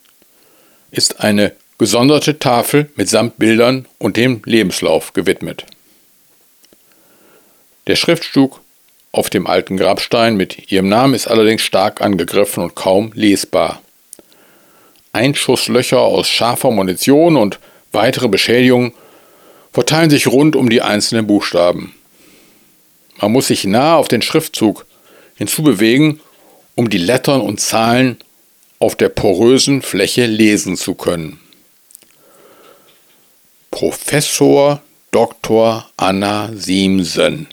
ist 0.91 1.21
eine 1.21 1.53
gesonderte 1.79 2.39
Tafel 2.39 2.91
mit 2.97 3.09
Samtbildern 3.09 3.87
und 3.99 4.17
dem 4.17 4.43
Lebenslauf 4.45 5.13
gewidmet. 5.13 5.67
Der 7.87 7.97
Schriftzug 7.97 8.61
auf 9.13 9.31
dem 9.31 9.47
alten 9.47 9.77
Grabstein 9.77 10.37
mit 10.37 10.71
ihrem 10.71 10.89
Namen 10.89 11.15
ist 11.15 11.27
allerdings 11.27 11.63
stark 11.63 12.01
angegriffen 12.01 12.63
und 12.63 12.75
kaum 12.75 13.13
lesbar. 13.15 13.83
Einschusslöcher 15.13 16.01
aus 16.01 16.29
scharfer 16.29 16.71
Munition 16.71 17.37
und 17.37 17.59
weitere 17.93 18.29
Beschädigungen 18.29 18.93
verteilen 19.77 20.09
sich 20.09 20.27
rund 20.27 20.57
um 20.57 20.71
die 20.71 20.81
einzelnen 20.81 21.27
Buchstaben. 21.27 21.95
Man 23.21 23.31
muss 23.31 23.49
sich 23.49 23.65
nah 23.65 23.97
auf 23.97 24.09
den 24.09 24.23
Schriftzug 24.23 24.87
hinzubewegen, 25.35 26.21
um 26.77 26.89
die 26.89 26.97
Lettern 26.97 27.43
und 27.43 27.61
Zahlen 27.61 28.17
auf 28.79 28.97
der 28.97 29.11
porösen 29.11 29.83
Fläche 29.83 30.25
lesen 30.25 30.79
zu 30.79 30.95
können. 30.95 31.39
Professor 33.71 34.81
Dr. 35.11 35.87
Anna 35.99 36.51
Siemsen, 36.55 37.47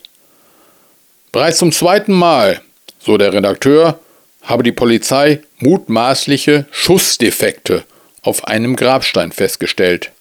Bereits 1.35 1.57
zum 1.57 1.73
zweiten 1.73 2.13
Mal, 2.13 2.61
so 2.97 3.17
der 3.17 3.33
Redakteur, 3.33 3.99
habe 4.43 4.63
die 4.63 4.71
Polizei 4.71 5.41
mutmaßliche 5.59 6.65
Schussdefekte 6.71 7.83
auf 8.21 8.45
einem 8.45 8.77
Grabstein 8.77 9.33
festgestellt. 9.33 10.13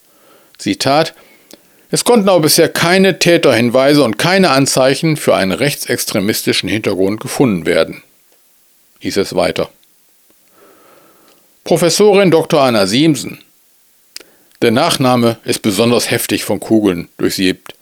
Zitat 0.57 1.13
Es 1.89 2.03
konnten 2.03 2.27
aber 2.27 2.41
bisher 2.41 2.67
keine 2.67 3.17
Täterhinweise 3.17 4.03
und 4.03 4.17
keine 4.17 4.49
Anzeichen 4.49 5.15
für 5.15 5.33
einen 5.33 5.53
rechtsextremistischen 5.53 6.67
Hintergrund 6.67 7.21
gefunden 7.21 7.65
werden, 7.65 8.03
hieß 8.99 9.15
es 9.15 9.37
weiter. 9.37 9.69
Professorin 11.63 12.29
Dr. 12.29 12.61
Anna 12.61 12.87
Siemsen. 12.87 13.39
Der 14.61 14.71
Nachname 14.71 15.37
ist 15.45 15.61
besonders 15.61 16.11
heftig 16.11 16.43
von 16.43 16.59
Kugeln 16.59 17.07
durchsiebt. 17.17 17.73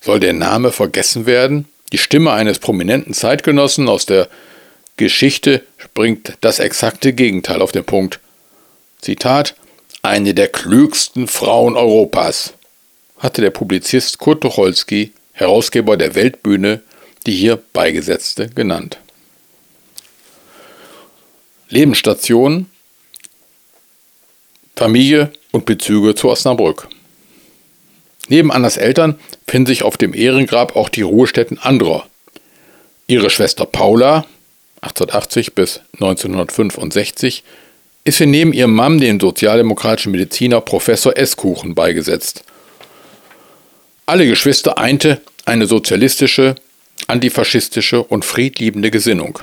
Soll 0.00 0.20
der 0.20 0.32
Name 0.32 0.72
vergessen 0.72 1.26
werden? 1.26 1.69
Die 1.92 1.98
Stimme 1.98 2.32
eines 2.32 2.58
prominenten 2.58 3.14
Zeitgenossen 3.14 3.88
aus 3.88 4.06
der 4.06 4.28
Geschichte 4.96 5.64
bringt 5.94 6.34
das 6.40 6.58
exakte 6.58 7.12
Gegenteil 7.12 7.62
auf 7.62 7.72
den 7.72 7.84
Punkt. 7.84 8.20
Zitat: 9.00 9.54
Eine 10.02 10.34
der 10.34 10.48
klügsten 10.48 11.26
Frauen 11.26 11.76
Europas, 11.76 12.54
hatte 13.18 13.40
der 13.40 13.50
Publizist 13.50 14.18
Kurt 14.18 14.42
Tucholsky, 14.42 15.12
Herausgeber 15.32 15.96
der 15.96 16.14
Weltbühne, 16.14 16.82
die 17.26 17.32
hier 17.32 17.56
Beigesetzte 17.56 18.48
genannt. 18.48 18.98
Lebensstation, 21.68 22.66
Familie 24.76 25.32
und 25.52 25.66
Bezüge 25.66 26.14
zu 26.14 26.28
Osnabrück. 26.28 26.88
Neben 28.30 28.52
Annas 28.52 28.76
Eltern 28.76 29.18
finden 29.48 29.66
sich 29.66 29.82
auf 29.82 29.96
dem 29.96 30.14
Ehrengrab 30.14 30.76
auch 30.76 30.88
die 30.88 31.02
Ruhestätten 31.02 31.58
anderer. 31.58 32.06
Ihre 33.08 33.28
Schwester 33.28 33.66
Paula, 33.66 34.24
1880 34.82 35.54
bis 35.56 35.80
1965, 35.94 37.42
ist 38.04 38.18
sie 38.18 38.26
neben 38.26 38.52
ihrem 38.52 38.72
Mann, 38.72 38.98
dem 38.98 39.18
sozialdemokratischen 39.18 40.12
Mediziner 40.12 40.60
Professor 40.60 41.16
Eskuchen, 41.16 41.74
beigesetzt. 41.74 42.44
Alle 44.06 44.28
Geschwister 44.28 44.78
einte 44.78 45.20
eine 45.44 45.66
sozialistische, 45.66 46.54
antifaschistische 47.08 48.00
und 48.00 48.24
friedliebende 48.24 48.92
Gesinnung. 48.92 49.40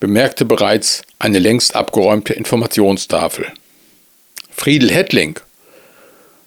Bemerkte 0.00 0.44
bereits 0.44 1.02
eine 1.20 1.38
längst 1.38 1.76
abgeräumte 1.76 2.32
Informationstafel. 2.32 3.46
Friedel 4.50 4.90
Hettling, 4.90 5.38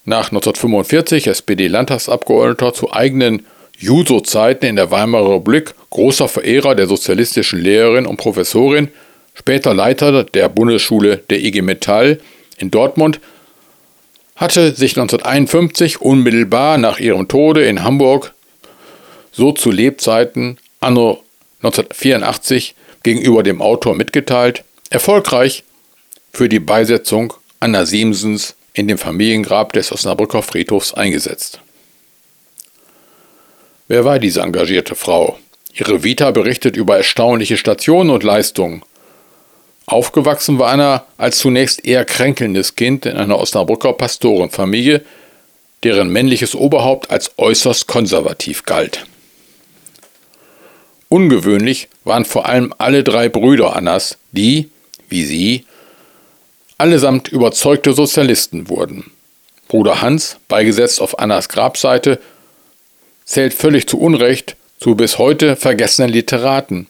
nach 0.05 0.27
1945 0.27 1.27
SPD-Landtagsabgeordneter 1.27 2.73
zu 2.73 2.93
eigenen 2.93 3.45
Juso-Zeiten 3.77 4.65
in 4.65 4.75
der 4.75 4.91
Weimarer 4.91 5.35
Republik 5.35 5.73
großer 5.89 6.27
Verehrer 6.27 6.75
der 6.75 6.87
sozialistischen 6.87 7.59
Lehrerin 7.59 8.05
und 8.05 8.17
Professorin, 8.17 8.89
später 9.33 9.73
Leiter 9.73 10.23
der 10.23 10.47
Bundesschule 10.49 11.17
der 11.29 11.43
IG 11.43 11.61
Metall 11.61 12.19
in 12.57 12.71
Dortmund, 12.71 13.19
hatte 14.35 14.73
sich 14.73 14.91
1951 14.97 16.01
unmittelbar 16.01 16.77
nach 16.77 16.99
ihrem 16.99 17.27
Tode 17.27 17.65
in 17.65 17.83
Hamburg, 17.83 18.33
so 19.31 19.51
zu 19.51 19.71
Lebzeiten 19.71 20.57
anno 20.79 21.23
1984 21.63 22.75
gegenüber 23.03 23.43
dem 23.43 23.61
Autor 23.61 23.95
mitgeteilt, 23.95 24.63
erfolgreich 24.89 25.63
für 26.31 26.49
die 26.49 26.59
Beisetzung 26.59 27.33
Anna 27.59 27.85
Siemsens 27.85 28.55
in 28.75 28.87
dem 28.87 28.97
Familiengrab 28.97 29.73
des 29.73 29.91
Osnabrücker 29.91 30.43
Friedhofs 30.43 30.93
eingesetzt. 30.93 31.61
Wer 33.87 34.03
war 34.03 34.19
diese 34.19 34.41
engagierte 34.41 34.95
Frau? 34.95 35.39
Ihre 35.73 36.03
Vita 36.03 36.31
berichtet 36.31 36.75
über 36.75 36.97
erstaunliche 36.97 37.57
Stationen 37.57 38.09
und 38.09 38.23
Leistungen. 38.23 38.83
Aufgewachsen 39.85 40.59
war 40.59 40.71
Anna 40.71 41.05
als 41.17 41.37
zunächst 41.37 41.85
eher 41.85 42.05
kränkelndes 42.05 42.75
Kind 42.75 43.05
in 43.05 43.17
einer 43.17 43.39
Osnabrücker 43.39 43.93
Pastorenfamilie, 43.93 45.03
deren 45.83 46.09
männliches 46.09 46.55
Oberhaupt 46.55 47.11
als 47.11 47.31
äußerst 47.37 47.87
konservativ 47.87 48.63
galt. 48.63 49.05
Ungewöhnlich 51.07 51.87
waren 52.03 52.25
vor 52.25 52.47
allem 52.47 52.73
alle 52.77 53.03
drei 53.03 53.29
Brüder 53.29 53.75
Annas, 53.75 54.17
die, 54.31 54.69
wie 55.07 55.23
sie, 55.23 55.65
allesamt 56.77 57.27
überzeugte 57.29 57.93
Sozialisten 57.93 58.69
wurden. 58.69 59.11
Bruder 59.67 60.01
Hans, 60.01 60.37
beigesetzt 60.47 61.01
auf 61.01 61.19
Annas 61.19 61.49
Grabseite, 61.49 62.19
zählt 63.25 63.53
völlig 63.53 63.87
zu 63.87 63.99
Unrecht 63.99 64.55
zu 64.79 64.95
bis 64.95 65.17
heute 65.17 65.55
vergessenen 65.55 66.11
Literaten. 66.11 66.87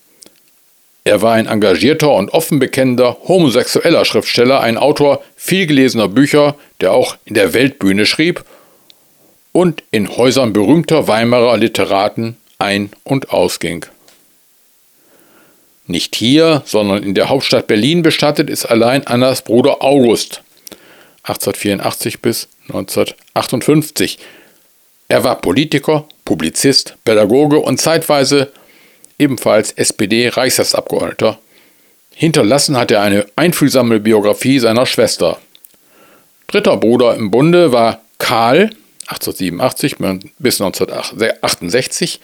Er 1.04 1.22
war 1.22 1.34
ein 1.34 1.46
engagierter 1.46 2.12
und 2.12 2.32
offen 2.34 2.60
bekennender 2.60 3.18
homosexueller 3.28 4.06
Schriftsteller, 4.06 4.60
ein 4.62 4.78
Autor 4.78 5.24
vielgelesener 5.36 6.08
Bücher, 6.08 6.56
der 6.82 6.94
auch 6.94 7.16
in 7.26 7.36
der 7.36 7.54
Weltbühne 7.54 8.06
schrieb 8.06 8.44
und 9.52 9.84
in 9.92 10.18
Häusern 10.18 10.52
berühmter 10.52 11.08
Weimarer 11.08 11.58
Literaten 11.58 12.38
ein- 12.58 12.92
und 13.04 13.30
ausging. 13.30 13.86
Nicht 15.88 16.16
hier, 16.16 16.64
sondern 16.66 17.04
in 17.04 17.14
der 17.14 17.30
Hauptstadt 17.30 17.68
Berlin 17.68 18.02
bestattet 18.02 18.50
ist 18.50 18.66
allein 18.66 19.06
Annas 19.06 19.44
Bruder 19.44 19.84
August 19.84 20.42
1884 21.24 22.22
bis 22.22 22.48
1958. 22.70 24.20
Er 25.08 25.24
war 25.24 25.42
Politiker, 25.42 26.08
Publizist, 26.24 26.96
Pädagoge 27.06 27.60
und 27.60 27.80
zeitweise 27.80 28.52
ebenfalls 29.20 29.72
SPD-Reichstagsabgeordneter. 29.74 31.40
Hinterlassen 32.14 32.78
hat 32.78 32.92
er 32.92 33.02
eine 33.02 33.26
einfühlsame 33.36 34.00
Biografie 34.00 34.60
seiner 34.60 34.86
Schwester. 34.86 35.40
Dritter 36.48 36.78
Bruder 36.78 37.16
im 37.16 37.30
Bunde 37.30 37.72
war 37.72 38.02
Karl, 38.18 38.72
1887 39.08 39.98
bis 40.40 40.62
1968, 40.62 42.20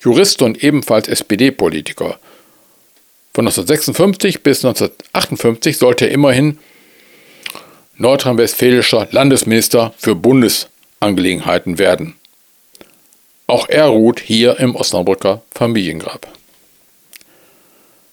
Jurist 0.00 0.42
und 0.42 0.62
ebenfalls 0.62 1.08
SPD-Politiker. 1.08 2.18
Von 3.36 3.46
1956 3.46 4.42
bis 4.42 4.64
1958 4.64 5.76
sollte 5.76 6.06
er 6.06 6.10
immerhin 6.10 6.58
nordrhein-westfälischer 7.98 9.08
Landesminister 9.10 9.92
für 9.98 10.14
Bundesangelegenheiten 10.14 11.78
werden. 11.78 12.14
Auch 13.46 13.68
er 13.68 13.88
ruht 13.88 14.20
hier 14.20 14.58
im 14.58 14.74
Osnabrücker 14.74 15.42
Familiengrab. 15.50 16.26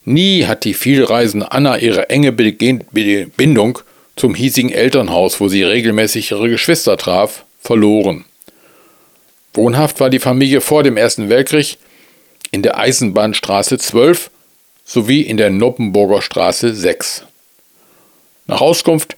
Nie 0.03 0.43
hat 0.43 0.65
die 0.65 0.73
vielreisende 0.73 1.53
Anna 1.53 1.77
ihre 1.77 2.09
enge 2.09 2.33
Bindung 2.33 3.79
zum 4.17 4.35
hiesigen 4.35 4.73
Elternhaus, 4.73 5.39
wo 5.39 5.47
sie 5.47 5.63
regelmäßig 5.63 6.31
ihre 6.31 6.49
Geschwister 6.49 6.97
traf, 6.97 7.45
verloren. 7.61 8.25
Wohnhaft 9.53 10.01
war 10.01 10.09
die 10.09 10.19
Familie 10.19 10.59
vor 10.59 10.83
dem 10.83 10.97
Ersten 10.97 11.29
Weltkrieg 11.29 11.77
in 12.51 12.61
der 12.61 12.77
Eisenbahnstraße 12.77 13.77
12 13.77 14.29
sowie 14.93 15.21
in 15.21 15.37
der 15.37 15.49
Noppenburger 15.49 16.21
Straße 16.21 16.75
6. 16.75 17.23
Nach 18.45 18.61
Auskunft 18.61 19.15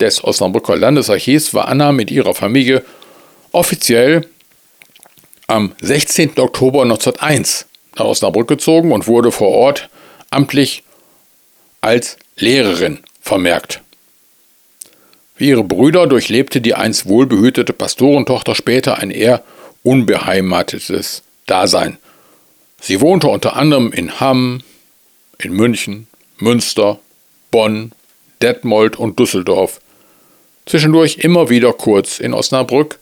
des 0.00 0.24
Osnabrücker 0.24 0.74
Landesarchivs 0.74 1.54
war 1.54 1.68
Anna 1.68 1.92
mit 1.92 2.10
ihrer 2.10 2.34
Familie 2.34 2.84
offiziell 3.52 4.26
am 5.46 5.72
16. 5.80 6.40
Oktober 6.40 6.82
1901 6.82 7.66
nach 7.96 8.06
Osnabrück 8.06 8.48
gezogen 8.48 8.90
und 8.90 9.06
wurde 9.06 9.30
vor 9.30 9.50
Ort 9.50 9.88
amtlich 10.30 10.82
als 11.80 12.16
Lehrerin 12.34 12.98
vermerkt. 13.20 13.82
Wie 15.36 15.50
ihre 15.50 15.62
Brüder 15.62 16.08
durchlebte 16.08 16.60
die 16.60 16.74
einst 16.74 17.06
wohlbehütete 17.06 17.72
Pastorentochter 17.72 18.56
später 18.56 18.98
ein 18.98 19.12
eher 19.12 19.44
unbeheimatetes 19.84 21.22
Dasein. 21.46 21.98
Sie 22.80 23.00
wohnte 23.00 23.28
unter 23.28 23.54
anderem 23.54 23.92
in 23.92 24.18
Hamm, 24.18 24.60
in 25.44 25.52
München, 25.52 26.06
Münster, 26.38 26.98
Bonn, 27.50 27.92
Detmold 28.42 28.96
und 28.96 29.18
Düsseldorf. 29.18 29.80
Zwischendurch 30.66 31.18
immer 31.18 31.50
wieder 31.50 31.72
kurz 31.72 32.18
in 32.18 32.34
Osnabrück, 32.34 32.98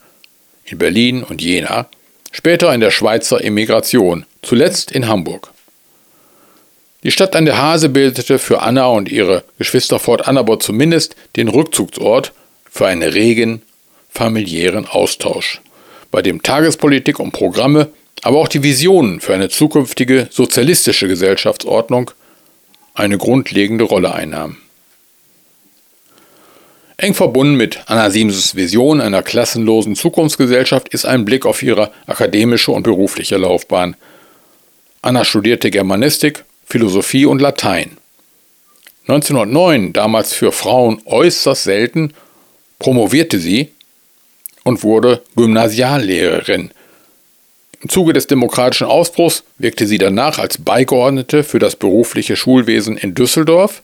in 0.65 0.79
Berlin 0.79 1.23
und 1.23 1.41
Jena, 1.41 1.87
später 2.31 2.75
in 2.75 2.81
der 2.81 2.91
Schweizer 2.91 3.43
Emigration, 3.43 4.27
zuletzt 4.43 4.93
in 4.93 5.09
Hamburg. 5.09 5.51
Die 7.03 7.11
Stadt 7.11 7.35
an 7.35 7.47
der 7.47 7.59
Hase 7.59 7.89
bildete 7.89 8.39
für 8.39 8.63
Anna 8.63 8.87
und 8.87 9.11
ihre 9.11 9.43
Geschwister 9.59 9.99
fortan 9.99 10.39
aber 10.39 10.61
zumindest 10.61 11.17
den 11.37 11.49
Rückzugsort 11.49 12.33
für 12.71 12.87
einen 12.87 13.03
regen 13.03 13.63
familiären 14.09 14.87
Austausch, 14.87 15.61
bei 16.11 16.23
dem 16.23 16.43
Tagespolitik 16.43 17.19
und 17.19 17.33
Programme, 17.33 17.89
aber 18.23 18.39
auch 18.39 18.49
die 18.49 18.63
Visionen 18.63 19.21
für 19.21 19.35
eine 19.35 19.49
zukünftige 19.49 20.29
sozialistische 20.31 21.09
Gesellschaftsordnung 21.09 22.13
eine 22.95 23.19
grundlegende 23.19 23.85
Rolle 23.85 24.15
einnahmen. 24.15 24.59
Eng 26.97 27.15
verbunden 27.15 27.57
mit 27.57 27.81
Anna 27.87 28.11
Siemsens 28.11 28.55
Vision 28.55 29.01
einer 29.01 29.23
klassenlosen 29.23 29.97
Zukunftsgesellschaft 29.97 30.89
ist 30.91 31.05
ein 31.05 31.25
Blick 31.25 31.47
auf 31.47 31.63
ihre 31.63 31.91
akademische 32.07 32.71
und 32.71 32.85
berufliche 32.85 33.39
Laufbahn. 33.39 33.97
Anna 35.01 35.25
studierte 35.25 35.71
Germanistik, 35.71 36.45
Philosophie 36.65 37.27
und 37.27 37.43
Latein. 37.43 37.97
1909, 39.09 39.93
damals 39.93 40.33
für 40.33 40.53
Frauen 40.53 41.03
äußerst 41.05 41.65
selten, 41.65 42.13
promovierte 42.79 43.41
sie 43.41 43.73
und 44.63 44.85
wurde 44.85 45.23
Gymnasiallehrerin. 45.35 46.71
Im 47.83 47.89
Zuge 47.89 48.13
des 48.13 48.27
demokratischen 48.27 48.87
Ausbruchs 48.87 49.45
wirkte 49.59 49.87
sie 49.87 49.99
danach 49.99 50.39
als 50.39 50.59
Beigeordnete 50.59 51.43
für 51.43 51.59
das 51.59 51.77
berufliche 51.77 52.37
Schulwesen 52.37 52.97
in 52.97 53.15
Düsseldorf 53.15 53.83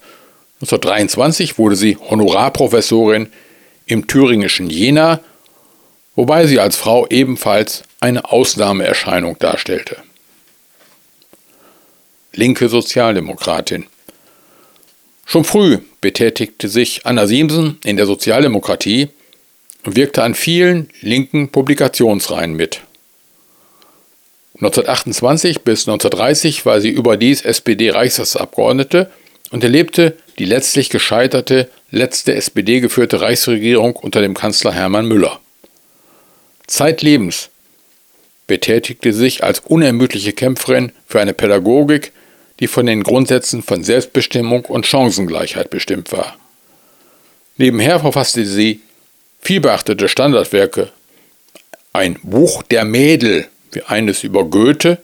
1923 0.60 1.56
wurde 1.56 1.76
sie 1.76 1.96
Honorarprofessorin 1.96 3.28
im 3.86 4.08
thüringischen 4.08 4.68
Jena, 4.68 5.20
wobei 6.16 6.48
sie 6.48 6.58
als 6.58 6.76
Frau 6.76 7.06
ebenfalls 7.06 7.84
eine 8.00 8.30
Ausnahmeerscheinung 8.30 9.38
darstellte. 9.38 9.98
Linke 12.32 12.68
Sozialdemokratin. 12.68 13.86
Schon 15.26 15.44
früh 15.44 15.78
betätigte 16.00 16.68
sich 16.68 17.06
Anna 17.06 17.28
Siemsen 17.28 17.78
in 17.84 17.96
der 17.96 18.06
Sozialdemokratie 18.06 19.10
und 19.84 19.94
wirkte 19.94 20.24
an 20.24 20.34
vielen 20.34 20.88
linken 21.00 21.50
Publikationsreihen 21.50 22.54
mit. 22.54 22.80
1928 24.60 25.60
bis 25.62 25.86
1930 25.86 26.66
war 26.66 26.80
sie 26.80 26.90
überdies 26.90 27.42
SPD-Reichstagsabgeordnete 27.42 29.08
und 29.50 29.62
erlebte 29.62 30.16
die 30.38 30.44
letztlich 30.44 30.90
gescheiterte 30.90 31.68
letzte 31.90 32.34
SPD-geführte 32.34 33.20
Reichsregierung 33.20 33.94
unter 33.94 34.20
dem 34.20 34.34
Kanzler 34.34 34.72
Hermann 34.72 35.06
Müller. 35.06 35.40
Zeitlebens 36.66 37.50
betätigte 38.48 39.12
sich 39.12 39.44
als 39.44 39.60
unermüdliche 39.60 40.32
Kämpferin 40.32 40.90
für 41.06 41.20
eine 41.20 41.34
Pädagogik, 41.34 42.12
die 42.58 42.66
von 42.66 42.86
den 42.86 43.04
Grundsätzen 43.04 43.62
von 43.62 43.84
Selbstbestimmung 43.84 44.64
und 44.64 44.86
Chancengleichheit 44.86 45.70
bestimmt 45.70 46.10
war. 46.10 46.36
Nebenher 47.56 48.00
verfasste 48.00 48.44
sie 48.44 48.80
vielbeachtete 49.40 50.08
Standardwerke, 50.08 50.90
ein 51.92 52.18
Buch 52.22 52.62
der 52.64 52.84
Mädel, 52.84 53.46
wie 53.72 53.82
eines 53.82 54.24
über 54.24 54.44
Goethe, 54.44 54.98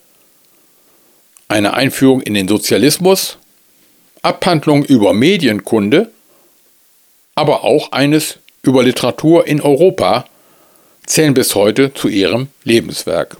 eine 1.48 1.74
Einführung 1.74 2.20
in 2.20 2.34
den 2.34 2.48
Sozialismus 2.48 3.38
Abhandlung 4.24 4.84
über 4.84 5.12
Medienkunde, 5.12 6.10
aber 7.34 7.62
auch 7.62 7.92
eines 7.92 8.38
über 8.62 8.82
Literatur 8.82 9.46
in 9.46 9.60
Europa 9.60 10.24
zählen 11.04 11.34
bis 11.34 11.54
heute 11.54 11.92
zu 11.92 12.08
ihrem 12.08 12.48
Lebenswerk. 12.64 13.36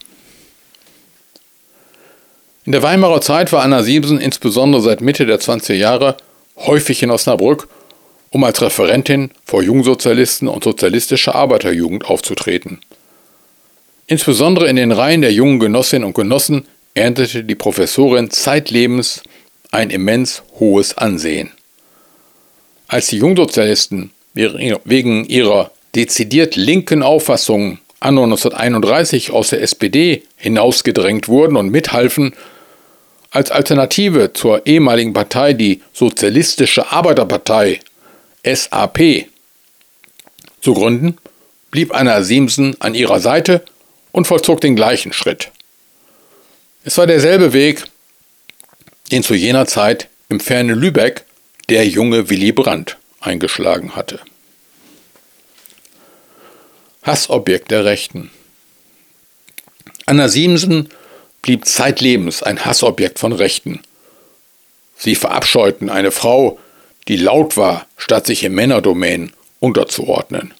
In 2.66 2.72
der 2.72 2.82
Weimarer 2.82 3.22
Zeit 3.22 3.50
war 3.52 3.62
Anna 3.62 3.82
Siemsen 3.82 4.20
insbesondere 4.20 4.82
seit 4.82 5.00
Mitte 5.00 5.24
der 5.24 5.40
20er 5.40 5.74
Jahre 5.74 6.16
häufig 6.56 7.02
in 7.02 7.10
Osnabrück, 7.10 7.68
um 8.30 8.44
als 8.44 8.60
Referentin 8.60 9.30
vor 9.46 9.62
Jungsozialisten 9.62 10.48
und 10.48 10.64
sozialistischer 10.64 11.34
Arbeiterjugend 11.34 12.04
aufzutreten. 12.04 12.80
Insbesondere 14.06 14.68
in 14.68 14.76
den 14.76 14.92
Reihen 14.92 15.22
der 15.22 15.32
jungen 15.32 15.58
Genossinnen 15.58 16.06
und 16.06 16.14
Genossen 16.14 16.66
erntete 16.94 17.44
die 17.44 17.54
Professorin 17.54 18.30
zeitlebens 18.30 19.22
ein 19.70 19.90
immens 19.90 20.42
hohes 20.60 20.96
Ansehen. 20.96 21.50
Als 22.86 23.08
die 23.08 23.18
Jungsozialisten 23.18 24.10
wegen 24.34 25.24
ihrer 25.24 25.70
dezidiert 25.94 26.56
linken 26.56 27.02
Auffassungen 27.02 27.78
anno 28.00 28.24
1931 28.24 29.30
aus 29.30 29.50
der 29.50 29.62
SPD 29.62 30.22
hinausgedrängt 30.36 31.28
wurden 31.28 31.56
und 31.56 31.70
mithalfen, 31.70 32.34
als 33.30 33.50
Alternative 33.50 34.32
zur 34.32 34.66
ehemaligen 34.66 35.12
Partei 35.12 35.54
die 35.54 35.82
Sozialistische 35.92 36.92
Arbeiterpartei 36.92 37.80
SAP 38.44 39.26
zu 40.60 40.74
gründen, 40.74 41.16
blieb 41.70 41.94
Anna 41.94 42.22
Siemsen 42.22 42.76
an 42.80 42.94
ihrer 42.94 43.18
Seite 43.18 43.64
und 44.14 44.26
vollzog 44.28 44.60
den 44.60 44.76
gleichen 44.76 45.12
Schritt. 45.12 45.50
Es 46.84 46.96
war 46.98 47.06
derselbe 47.08 47.52
Weg, 47.52 47.82
den 49.10 49.24
zu 49.24 49.34
jener 49.34 49.66
Zeit 49.66 50.08
im 50.28 50.38
fernen 50.38 50.78
Lübeck 50.78 51.24
der 51.68 51.86
junge 51.86 52.30
Willy 52.30 52.52
Brandt 52.52 52.96
eingeschlagen 53.20 53.96
hatte. 53.96 54.20
Hassobjekt 57.02 57.72
der 57.72 57.84
Rechten. 57.84 58.30
Anna 60.06 60.28
Siemsen 60.28 60.90
blieb 61.42 61.64
zeitlebens 61.64 62.42
ein 62.44 62.64
Hassobjekt 62.64 63.18
von 63.18 63.32
Rechten. 63.32 63.82
Sie 64.96 65.16
verabscheuten 65.16 65.90
eine 65.90 66.12
Frau, 66.12 66.60
die 67.08 67.16
laut 67.16 67.56
war, 67.56 67.88
statt 67.96 68.26
sich 68.26 68.44
im 68.44 68.54
Männerdomain 68.54 69.32
unterzuordnen. 69.58 70.54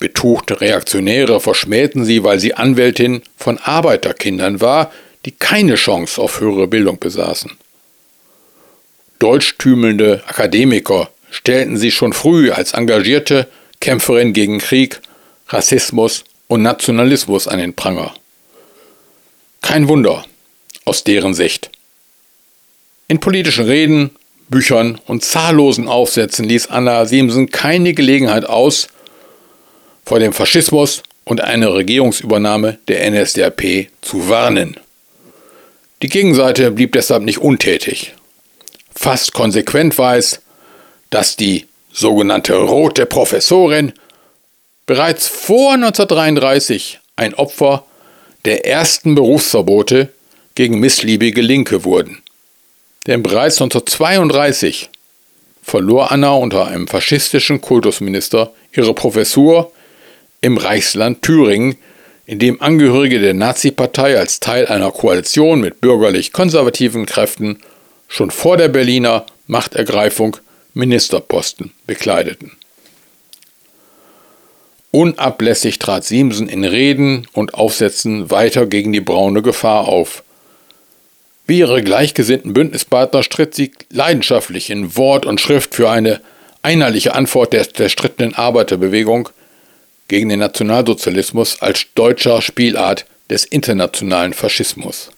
Betuchte 0.00 0.62
Reaktionäre 0.62 1.40
verschmähten 1.40 2.06
sie, 2.06 2.24
weil 2.24 2.40
sie 2.40 2.54
Anwältin 2.54 3.22
von 3.36 3.58
Arbeiterkindern 3.58 4.62
war, 4.62 4.90
die 5.26 5.32
keine 5.32 5.74
Chance 5.74 6.20
auf 6.20 6.40
höhere 6.40 6.66
Bildung 6.66 6.98
besaßen. 6.98 7.52
Deutschtümelnde 9.18 10.22
Akademiker 10.26 11.10
stellten 11.30 11.76
sie 11.76 11.90
schon 11.90 12.14
früh 12.14 12.50
als 12.50 12.72
engagierte 12.72 13.46
Kämpferin 13.80 14.32
gegen 14.32 14.58
Krieg, 14.58 15.00
Rassismus 15.48 16.24
und 16.48 16.62
Nationalismus 16.62 17.46
an 17.46 17.58
den 17.58 17.74
Pranger. 17.74 18.14
Kein 19.60 19.86
Wunder 19.88 20.24
aus 20.86 21.04
deren 21.04 21.34
Sicht. 21.34 21.70
In 23.06 23.20
politischen 23.20 23.66
Reden, 23.66 24.10
Büchern 24.48 24.98
und 25.06 25.22
zahllosen 25.22 25.88
Aufsätzen 25.88 26.46
ließ 26.46 26.68
Anna 26.68 27.04
Siemsen 27.04 27.50
keine 27.50 27.92
Gelegenheit 27.92 28.46
aus, 28.46 28.88
vor 30.10 30.18
dem 30.18 30.32
Faschismus 30.32 31.04
und 31.22 31.40
einer 31.40 31.72
Regierungsübernahme 31.72 32.80
der 32.88 33.08
NSDAP 33.08 33.86
zu 34.00 34.28
warnen. 34.28 34.74
Die 36.02 36.08
Gegenseite 36.08 36.72
blieb 36.72 36.94
deshalb 36.94 37.22
nicht 37.22 37.38
untätig. 37.38 38.16
Fast 38.92 39.32
konsequent 39.34 39.96
weiß, 39.96 40.40
dass 41.10 41.36
die 41.36 41.68
sogenannte 41.92 42.56
rote 42.56 43.06
Professorin 43.06 43.92
bereits 44.84 45.28
vor 45.28 45.74
1933 45.74 46.98
ein 47.14 47.34
Opfer 47.34 47.84
der 48.44 48.66
ersten 48.66 49.14
Berufsverbote 49.14 50.08
gegen 50.56 50.80
missliebige 50.80 51.40
Linke 51.40 51.84
wurden. 51.84 52.20
Denn 53.06 53.22
bereits 53.22 53.62
1932 53.62 54.90
verlor 55.62 56.10
Anna 56.10 56.32
unter 56.32 56.66
einem 56.66 56.88
faschistischen 56.88 57.60
Kultusminister 57.60 58.52
ihre 58.72 58.92
Professur 58.92 59.70
im 60.40 60.56
Reichsland 60.56 61.22
Thüringen 61.22 61.76
in 62.26 62.38
dem 62.38 62.62
Angehörige 62.62 63.18
der 63.18 63.34
Nazi-Partei 63.34 64.18
als 64.18 64.40
Teil 64.40 64.66
einer 64.66 64.92
Koalition 64.92 65.60
mit 65.60 65.80
bürgerlich-konservativen 65.80 67.06
Kräften 67.06 67.58
schon 68.08 68.30
vor 68.30 68.56
der 68.56 68.68
Berliner 68.68 69.26
Machtergreifung 69.46 70.36
Ministerposten 70.74 71.72
bekleideten. 71.86 72.52
Unablässig 74.92 75.78
trat 75.78 76.04
Siemsen 76.04 76.48
in 76.48 76.64
Reden 76.64 77.26
und 77.32 77.54
Aufsätzen 77.54 78.30
weiter 78.30 78.66
gegen 78.66 78.92
die 78.92 79.00
braune 79.00 79.42
Gefahr 79.42 79.86
auf. 79.86 80.24
Wie 81.46 81.58
ihre 81.58 81.82
gleichgesinnten 81.82 82.52
Bündnispartner 82.52 83.22
stritt 83.22 83.54
sie 83.54 83.72
leidenschaftlich 83.90 84.70
in 84.70 84.96
Wort 84.96 85.26
und 85.26 85.40
Schrift 85.40 85.74
für 85.74 85.90
eine 85.90 86.20
einheitliche 86.62 87.14
Antwort 87.14 87.52
der 87.52 87.72
zerstrittenen 87.72 88.34
Arbeiterbewegung 88.34 89.30
gegen 90.10 90.28
den 90.28 90.40
Nationalsozialismus 90.40 91.62
als 91.62 91.86
deutscher 91.94 92.42
Spielart 92.42 93.06
des 93.30 93.44
internationalen 93.44 94.32
Faschismus. 94.32 95.10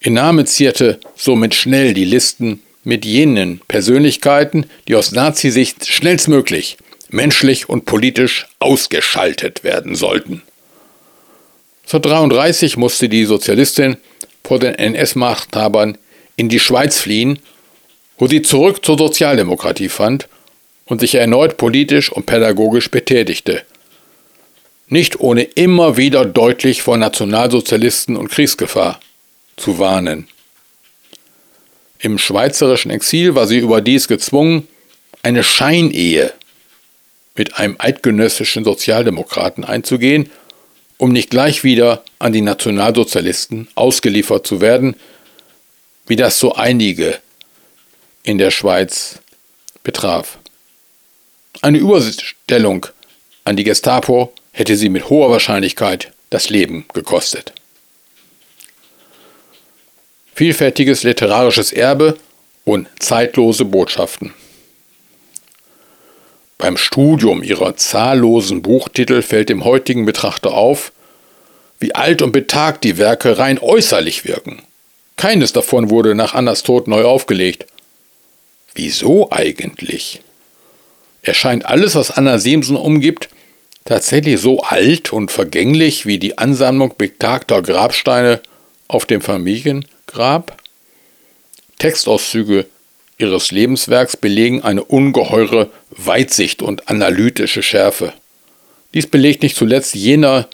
Ihr 0.00 0.10
Name 0.10 0.44
zierte 0.44 0.98
somit 1.14 1.54
schnell 1.54 1.94
die 1.94 2.04
Listen 2.04 2.60
mit 2.82 3.04
jenen 3.04 3.60
Persönlichkeiten, 3.68 4.66
die 4.88 4.96
aus 4.96 5.12
Nazisicht 5.12 5.86
schnellstmöglich 5.86 6.78
menschlich 7.10 7.68
und 7.68 7.84
politisch 7.84 8.48
ausgeschaltet 8.58 9.62
werden 9.62 9.94
sollten. 9.94 10.42
1933 11.84 12.76
musste 12.76 13.08
die 13.08 13.24
Sozialistin 13.24 13.98
vor 14.42 14.58
den 14.58 14.74
NS-Machthabern 14.74 15.96
in 16.34 16.48
die 16.48 16.58
Schweiz 16.58 16.98
fliehen, 16.98 17.38
wo 18.18 18.26
sie 18.26 18.42
zurück 18.42 18.84
zur 18.84 18.98
Sozialdemokratie 18.98 19.88
fand 19.88 20.28
und 20.88 21.00
sich 21.00 21.14
erneut 21.14 21.56
politisch 21.56 22.10
und 22.10 22.26
pädagogisch 22.26 22.90
betätigte. 22.90 23.62
Nicht 24.88 25.20
ohne 25.20 25.42
immer 25.42 25.96
wieder 25.96 26.24
deutlich 26.24 26.82
vor 26.82 26.96
Nationalsozialisten 26.96 28.16
und 28.16 28.30
Kriegsgefahr 28.30 28.98
zu 29.56 29.78
warnen. 29.78 30.28
Im 31.98 32.16
schweizerischen 32.16 32.90
Exil 32.90 33.34
war 33.34 33.46
sie 33.46 33.58
überdies 33.58 34.08
gezwungen, 34.08 34.66
eine 35.22 35.42
Scheinehe 35.42 36.32
mit 37.36 37.58
einem 37.58 37.76
eidgenössischen 37.78 38.64
Sozialdemokraten 38.64 39.64
einzugehen, 39.64 40.30
um 40.96 41.12
nicht 41.12 41.30
gleich 41.30 41.64
wieder 41.64 42.02
an 42.18 42.32
die 42.32 42.40
Nationalsozialisten 42.40 43.68
ausgeliefert 43.74 44.46
zu 44.46 44.60
werden, 44.60 44.96
wie 46.06 46.16
das 46.16 46.38
so 46.38 46.54
einige 46.54 47.18
in 48.22 48.38
der 48.38 48.50
Schweiz 48.50 49.20
betraf. 49.82 50.38
Eine 51.60 51.78
Überstellung 51.78 52.86
an 53.44 53.56
die 53.56 53.64
Gestapo 53.64 54.32
hätte 54.52 54.76
sie 54.76 54.88
mit 54.88 55.08
hoher 55.10 55.30
Wahrscheinlichkeit 55.30 56.12
das 56.30 56.50
Leben 56.50 56.84
gekostet. 56.92 57.52
Vielfältiges 60.34 61.02
literarisches 61.02 61.72
Erbe 61.72 62.16
und 62.64 62.86
zeitlose 63.00 63.64
Botschaften. 63.64 64.34
Beim 66.58 66.76
Studium 66.76 67.42
ihrer 67.42 67.76
zahllosen 67.76 68.62
Buchtitel 68.62 69.22
fällt 69.22 69.48
dem 69.48 69.64
heutigen 69.64 70.04
Betrachter 70.04 70.52
auf, 70.52 70.92
wie 71.80 71.94
alt 71.94 72.22
und 72.22 72.32
betagt 72.32 72.84
die 72.84 72.98
Werke 72.98 73.38
rein 73.38 73.58
äußerlich 73.58 74.24
wirken. 74.24 74.62
Keines 75.16 75.52
davon 75.52 75.90
wurde 75.90 76.14
nach 76.14 76.34
Annas 76.34 76.62
Tod 76.62 76.86
neu 76.86 77.04
aufgelegt. 77.04 77.66
Wieso 78.74 79.30
eigentlich? 79.32 80.20
Erscheint 81.22 81.66
alles, 81.66 81.94
was 81.94 82.10
Anna 82.10 82.38
Siemsen 82.38 82.76
umgibt, 82.76 83.28
tatsächlich 83.84 84.40
so 84.40 84.60
alt 84.60 85.12
und 85.12 85.30
vergänglich 85.30 86.06
wie 86.06 86.18
die 86.18 86.38
Ansammlung 86.38 86.94
betagter 86.96 87.62
Grabsteine 87.62 88.40
auf 88.86 89.06
dem 89.06 89.20
Familiengrab? 89.20 90.56
Textauszüge 91.78 92.66
ihres 93.18 93.50
Lebenswerks 93.50 94.16
belegen 94.16 94.62
eine 94.62 94.84
ungeheure 94.84 95.70
Weitsicht 95.90 96.62
und 96.62 96.88
analytische 96.88 97.62
Schärfe. 97.62 98.12
Dies 98.94 99.06
belegt 99.06 99.42
nicht 99.42 99.56
zuletzt 99.56 99.94
jener, 99.94 100.48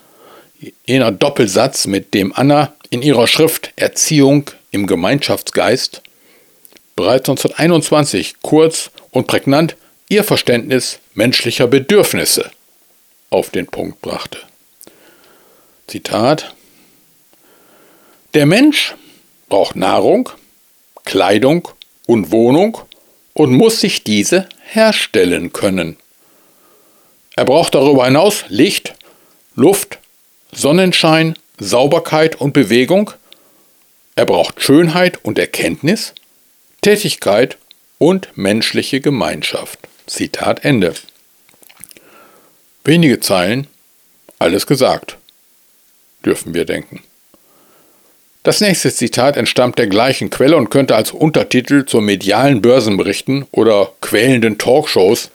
jener 0.87 1.12
Doppelsatz, 1.12 1.87
mit 1.87 2.15
dem 2.15 2.33
Anna 2.35 2.75
in 2.91 3.03
ihrer 3.03 3.27
Schrift 3.27 3.73
Erziehung 3.77 4.51
im 4.71 4.87
Gemeinschaftsgeist 4.87 6.03
bereits 6.97 7.29
1921 7.29 8.37
kurz 8.43 8.91
und 9.11 9.27
prägnant 9.27 9.77
ihr 10.09 10.25
Verständnis 10.25 10.99
menschlicher 11.15 11.67
Bedürfnisse 11.67 12.51
auf 13.31 13.51
den 13.51 13.67
Punkt 13.67 14.01
brachte. 14.01 14.39
Zitat 15.87 16.55
Der 18.35 18.47
Mensch 18.47 18.95
braucht 19.49 19.77
Nahrung, 19.77 20.31
Kleidung 21.05 21.69
und 22.07 22.31
Wohnung 22.33 22.79
und 23.35 23.53
muss 23.53 23.81
sich 23.81 24.05
diese 24.05 24.49
herstellen 24.63 25.53
können. 25.53 25.97
Er 27.37 27.45
braucht 27.45 27.75
darüber 27.75 28.05
hinaus 28.05 28.45
Licht, 28.49 28.95
Luft, 29.55 29.99
Sonnenschein, 30.53 31.35
Sauberkeit 31.59 32.37
und 32.37 32.53
Bewegung. 32.53 33.11
Er 34.15 34.27
braucht 34.27 34.63
Schönheit 34.63 35.25
und 35.25 35.39
Erkenntnis, 35.39 36.15
Tätigkeit 36.81 37.59
und 37.99 38.29
menschliche 38.37 39.01
Gemeinschaft. 39.01 39.79
Zitat 40.07 40.65
Ende. 40.65 40.95
Wenige 42.85 43.21
Zeilen, 43.21 43.67
alles 44.39 44.67
gesagt, 44.67 45.17
dürfen 46.25 46.53
wir 46.53 46.67
denken. 46.67 47.03
Das 48.43 48.61
nächste 48.61 48.93
Zitat 48.93 49.39
entstammt 49.39 49.79
der 49.79 49.87
gleichen 49.87 50.29
Quelle 50.29 50.59
und 50.59 50.69
könnte 50.69 50.95
als 50.95 51.13
Untertitel 51.13 51.87
zu 51.87 52.03
medialen 52.03 52.61
Börsenberichten 52.61 53.47
oder 53.53 53.91
quälenden 54.03 54.59
Talkshows 54.59 55.31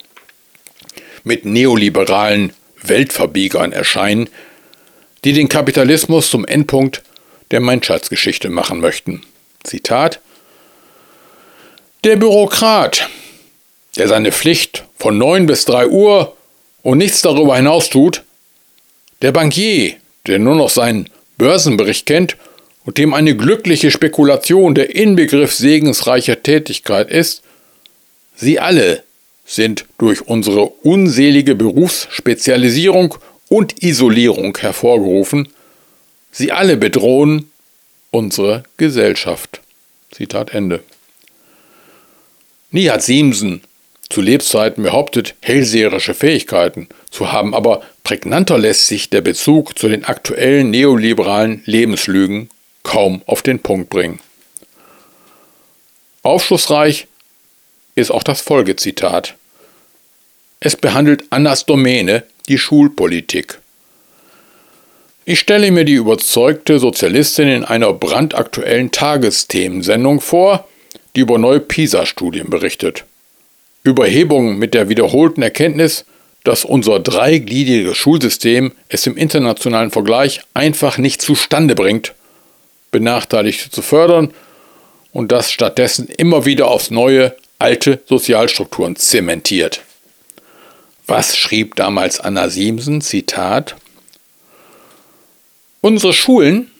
mit 1.24 1.44
neoliberalen 1.44 2.52
Weltverbiegern 2.80 3.72
erscheinen, 3.72 4.28
die 5.24 5.32
den 5.32 5.48
Kapitalismus 5.48 6.30
zum 6.30 6.44
Endpunkt 6.44 7.02
der 7.50 7.58
Menschheitsgeschichte 7.58 8.48
machen 8.48 8.80
möchten. 8.80 9.22
Zitat 9.64 10.20
Der 12.04 12.14
Bürokrat, 12.14 13.09
der 14.00 14.08
seine 14.08 14.32
Pflicht 14.32 14.84
von 14.96 15.18
9 15.18 15.44
bis 15.44 15.66
3 15.66 15.88
Uhr 15.88 16.34
und 16.82 16.96
nichts 16.96 17.20
darüber 17.20 17.54
hinaus 17.54 17.90
tut, 17.90 18.22
der 19.20 19.30
Bankier, 19.30 19.92
der 20.26 20.38
nur 20.38 20.54
noch 20.54 20.70
seinen 20.70 21.10
Börsenbericht 21.36 22.06
kennt 22.06 22.38
und 22.86 22.96
dem 22.96 23.12
eine 23.12 23.36
glückliche 23.36 23.90
Spekulation 23.90 24.74
der 24.74 24.96
Inbegriff 24.96 25.52
segensreicher 25.52 26.42
Tätigkeit 26.42 27.10
ist, 27.10 27.42
sie 28.34 28.58
alle 28.58 29.02
sind 29.44 29.84
durch 29.98 30.26
unsere 30.26 30.64
unselige 30.64 31.54
Berufsspezialisierung 31.54 33.16
und 33.50 33.82
Isolierung 33.82 34.56
hervorgerufen, 34.56 35.52
sie 36.32 36.52
alle 36.52 36.78
bedrohen 36.78 37.52
unsere 38.12 38.62
Gesellschaft. 38.78 39.60
Zitat 40.10 40.54
Ende. 40.54 40.82
Nie 42.70 42.88
hat 42.88 43.02
Siemsen 43.02 43.60
zu 44.10 44.20
Lebzeiten 44.20 44.82
behauptet, 44.82 45.34
hellseherische 45.40 46.14
Fähigkeiten 46.14 46.88
zu 47.10 47.32
haben, 47.32 47.54
aber 47.54 47.82
prägnanter 48.04 48.58
lässt 48.58 48.86
sich 48.88 49.08
der 49.08 49.22
Bezug 49.22 49.78
zu 49.78 49.88
den 49.88 50.04
aktuellen 50.04 50.70
neoliberalen 50.70 51.62
Lebenslügen 51.64 52.50
kaum 52.82 53.22
auf 53.26 53.42
den 53.42 53.60
Punkt 53.60 53.88
bringen. 53.88 54.20
Aufschlussreich 56.22 57.06
ist 57.94 58.10
auch 58.10 58.22
das 58.22 58.40
Folgezitat. 58.40 59.36
Es 60.58 60.76
behandelt 60.76 61.24
Annas 61.30 61.64
Domäne, 61.64 62.24
die 62.48 62.58
Schulpolitik. 62.58 63.58
Ich 65.24 65.38
stelle 65.38 65.70
mir 65.70 65.84
die 65.84 65.94
überzeugte 65.94 66.78
Sozialistin 66.78 67.48
in 67.48 67.64
einer 67.64 67.92
brandaktuellen 67.92 68.90
Tagesthemensendung 68.90 70.20
vor, 70.20 70.68
die 71.14 71.20
über 71.20 71.38
neue 71.38 71.60
PISA-Studien 71.60 72.50
berichtet. 72.50 73.04
Überhebung 73.82 74.58
mit 74.58 74.74
der 74.74 74.88
wiederholten 74.88 75.42
Erkenntnis, 75.42 76.04
dass 76.44 76.64
unser 76.64 77.00
dreigliedriges 77.00 77.96
Schulsystem 77.96 78.72
es 78.88 79.06
im 79.06 79.16
internationalen 79.16 79.90
Vergleich 79.90 80.40
einfach 80.54 80.98
nicht 80.98 81.22
zustande 81.22 81.74
bringt, 81.74 82.14
Benachteiligte 82.90 83.70
zu 83.70 83.82
fördern 83.82 84.32
und 85.12 85.32
das 85.32 85.50
stattdessen 85.50 86.08
immer 86.08 86.44
wieder 86.44 86.68
aufs 86.68 86.90
neue 86.90 87.36
alte 87.58 88.00
Sozialstrukturen 88.06 88.96
zementiert. 88.96 89.82
Was 91.06 91.36
schrieb 91.36 91.76
damals 91.76 92.20
Anna 92.20 92.48
Siemsen? 92.48 93.00
Zitat 93.00 93.76
Unsere 95.80 96.12
Schulen 96.12 96.70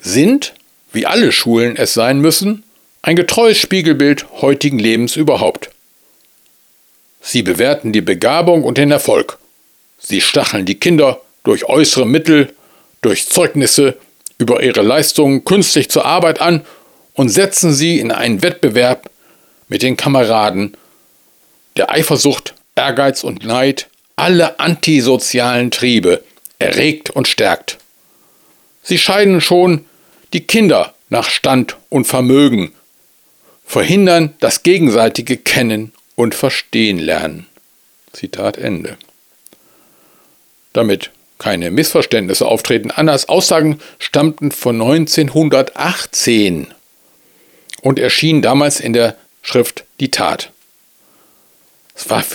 sind, 0.00 0.54
wie 0.92 1.06
alle 1.06 1.32
Schulen 1.32 1.76
es 1.76 1.94
sein 1.94 2.20
müssen, 2.20 2.64
ein 3.02 3.16
getreues 3.16 3.58
Spiegelbild 3.58 4.26
heutigen 4.40 4.78
Lebens 4.78 5.16
überhaupt. 5.16 5.70
Sie 7.20 7.42
bewerten 7.42 7.92
die 7.92 8.00
Begabung 8.00 8.64
und 8.64 8.78
den 8.78 8.90
Erfolg. 8.90 9.38
Sie 9.98 10.20
stacheln 10.20 10.66
die 10.66 10.78
Kinder 10.78 11.20
durch 11.44 11.64
äußere 11.64 12.06
Mittel, 12.06 12.54
durch 13.02 13.28
Zeugnisse 13.28 13.96
über 14.38 14.62
ihre 14.62 14.82
Leistungen 14.82 15.44
künstlich 15.44 15.90
zur 15.90 16.04
Arbeit 16.04 16.40
an 16.40 16.64
und 17.14 17.28
setzen 17.28 17.72
sie 17.72 17.98
in 17.98 18.12
einen 18.12 18.42
Wettbewerb 18.42 19.10
mit 19.68 19.82
den 19.82 19.96
Kameraden, 19.96 20.76
der 21.76 21.90
Eifersucht, 21.90 22.54
Ehrgeiz 22.76 23.24
und 23.24 23.44
Neid 23.44 23.88
alle 24.16 24.58
antisozialen 24.58 25.70
Triebe 25.70 26.22
erregt 26.58 27.10
und 27.10 27.28
stärkt. 27.28 27.78
Sie 28.82 28.98
scheiden 28.98 29.40
schon 29.40 29.84
die 30.32 30.46
Kinder 30.46 30.94
nach 31.08 31.28
Stand 31.30 31.76
und 31.88 32.06
Vermögen 32.06 32.72
verhindern 33.68 34.34
das 34.40 34.62
gegenseitige 34.62 35.36
Kennen 35.36 35.92
und 36.16 36.34
Verstehen 36.34 36.98
lernen. 36.98 37.46
Zitat 38.12 38.56
Ende. 38.56 38.96
Damit 40.72 41.10
keine 41.38 41.70
Missverständnisse 41.70 42.46
auftreten. 42.46 42.90
Annas 42.90 43.28
Aussagen 43.28 43.78
stammten 43.98 44.52
von 44.52 44.80
1918 44.80 46.68
und 47.82 47.98
erschienen 47.98 48.40
damals 48.40 48.80
in 48.80 48.94
der 48.94 49.16
Schrift 49.42 49.84
Die 50.00 50.10
Tat. 50.10 50.50
Was 52.08 52.34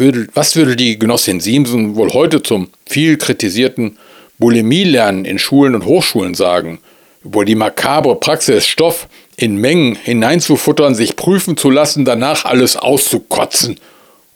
würde 0.55 0.75
die 0.75 0.99
Genossin 0.99 1.39
Siemsen 1.39 1.95
wohl 1.95 2.13
heute 2.13 2.43
zum 2.43 2.69
viel 2.85 3.17
kritisierten 3.17 3.97
Bulimie-Lernen 4.37 5.25
in 5.25 5.39
Schulen 5.39 5.73
und 5.73 5.85
Hochschulen 5.85 6.35
sagen? 6.35 6.79
Über 7.23 7.43
die 7.43 7.55
makabre 7.55 8.17
Praxis, 8.17 8.67
Stoff 8.67 9.07
in 9.43 9.57
Mengen 9.57 9.95
hineinzufuttern, 9.95 10.95
sich 10.95 11.17
prüfen 11.17 11.57
zu 11.57 11.69
lassen, 11.69 12.05
danach 12.05 12.45
alles 12.45 12.77
auszukotzen 12.77 13.77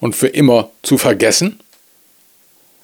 und 0.01 0.18
für 0.18 0.28
immer 0.28 0.70
zu 0.84 0.97
vergessen? 0.97 1.62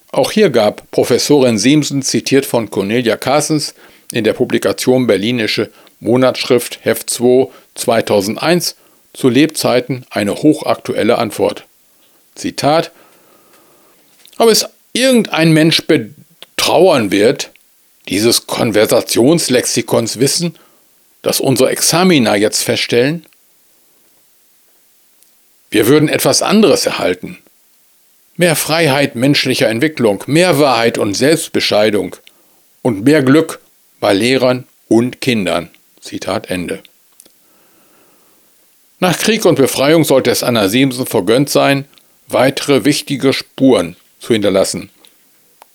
Auch 0.10 0.32
hier 0.32 0.50
gab 0.50 0.90
Professorin 0.92 1.58
Siemsen, 1.58 2.02
zitiert 2.02 2.46
von 2.46 2.70
Cornelia 2.70 3.18
Carstens, 3.18 3.74
in 4.14 4.24
der 4.24 4.32
Publikation 4.32 5.06
Berlinische 5.06 5.70
Monatsschrift 6.00 6.80
Heft 6.84 7.10
2 7.10 7.50
2001 7.76 8.76
zu 9.12 9.28
Lebzeiten 9.28 10.06
eine 10.10 10.36
hochaktuelle 10.36 11.18
Antwort. 11.18 11.66
Zitat, 12.36 12.92
ob 14.38 14.50
es 14.50 14.66
irgendein 14.94 15.52
Mensch 15.52 15.82
betrauern 15.88 17.12
wird, 17.12 17.52
dieses 18.08 18.48
Konversationslexikons 18.48 20.20
Wissen, 20.20 20.56
das 21.24 21.40
unsere 21.40 21.72
Examiner 21.72 22.36
jetzt 22.36 22.62
feststellen? 22.62 23.26
Wir 25.72 25.88
würden 25.88 26.08
etwas 26.08 26.44
anderes 26.44 26.86
erhalten. 26.86 27.40
Mehr 28.36 28.56
Freiheit 28.56 29.16
menschlicher 29.16 29.70
Entwicklung, 29.70 30.24
mehr 30.28 30.60
Wahrheit 30.60 31.00
und 31.00 31.16
Selbstbescheidung 31.16 32.16
und 32.84 33.06
mehr 33.06 33.24
Glück 33.24 33.60
bei 34.00 34.14
Lehrern 34.14 34.68
und 34.88 35.22
Kindern. 35.22 35.70
Zitat 36.00 36.50
Ende. 36.50 36.84
Nach 39.00 39.18
Krieg 39.18 39.46
und 39.46 39.56
Befreiung 39.56 40.04
sollte 40.04 40.32
es 40.32 40.44
Anna 40.44 40.68
Siemsen 40.68 41.06
vergönnt 41.06 41.50
sein, 41.50 41.86
weitere 42.28 42.86
wichtige 42.86 43.34
Spuren 43.34 43.96
zu 44.20 44.34
hinterlassen. 44.34 44.90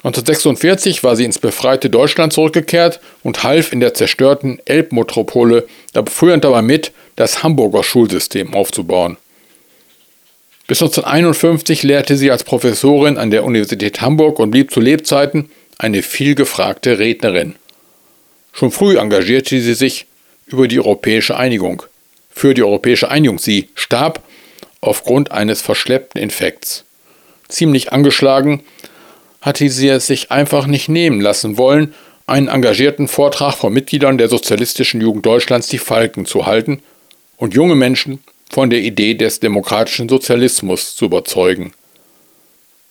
1946 0.08 1.04
war 1.04 1.16
sie 1.16 1.24
ins 1.24 1.38
befreite 1.38 1.90
Deutschland 1.90 2.32
zurückgekehrt 2.32 3.00
und 3.22 3.42
half 3.42 3.72
in 3.72 3.80
der 3.80 3.92
zerstörten 3.92 4.58
Elbmetropole 4.64 5.66
früher 6.06 6.38
dabei 6.38 6.62
mit, 6.62 6.92
das 7.16 7.42
Hamburger 7.42 7.82
Schulsystem 7.82 8.54
aufzubauen. 8.54 9.18
Bis 10.66 10.80
1951 10.80 11.82
lehrte 11.82 12.16
sie 12.16 12.30
als 12.30 12.44
Professorin 12.44 13.18
an 13.18 13.30
der 13.30 13.44
Universität 13.44 14.00
Hamburg 14.00 14.38
und 14.38 14.50
blieb 14.50 14.70
zu 14.70 14.80
Lebzeiten 14.80 15.50
eine 15.78 16.02
vielgefragte 16.02 16.98
Rednerin. 16.98 17.56
Schon 18.52 18.70
früh 18.70 18.98
engagierte 18.98 19.60
sie 19.60 19.74
sich 19.74 20.06
über 20.46 20.68
die 20.68 20.78
europäische 20.78 21.36
Einigung. 21.36 21.82
Für 22.30 22.54
die 22.54 22.62
europäische 22.62 23.10
Einigung. 23.10 23.38
Sie 23.38 23.68
starb 23.74 24.22
aufgrund 24.80 25.32
eines 25.32 25.60
verschleppten 25.60 26.20
Infekts. 26.20 26.84
Ziemlich 27.48 27.92
angeschlagen 27.92 28.62
hatte 29.40 29.68
sie 29.68 29.88
es 29.88 30.06
sich 30.06 30.30
einfach 30.30 30.66
nicht 30.66 30.88
nehmen 30.88 31.20
lassen 31.20 31.56
wollen, 31.56 31.94
einen 32.26 32.48
engagierten 32.48 33.08
Vortrag 33.08 33.54
von 33.54 33.72
Mitgliedern 33.72 34.18
der 34.18 34.28
Sozialistischen 34.28 35.00
Jugend 35.00 35.24
Deutschlands 35.24 35.68
die 35.68 35.78
Falken 35.78 36.26
zu 36.26 36.46
halten 36.46 36.82
und 37.36 37.54
junge 37.54 37.74
Menschen 37.74 38.20
von 38.50 38.70
der 38.70 38.80
Idee 38.80 39.14
des 39.14 39.40
demokratischen 39.40 40.08
Sozialismus 40.08 40.96
zu 40.96 41.06
überzeugen. 41.06 41.72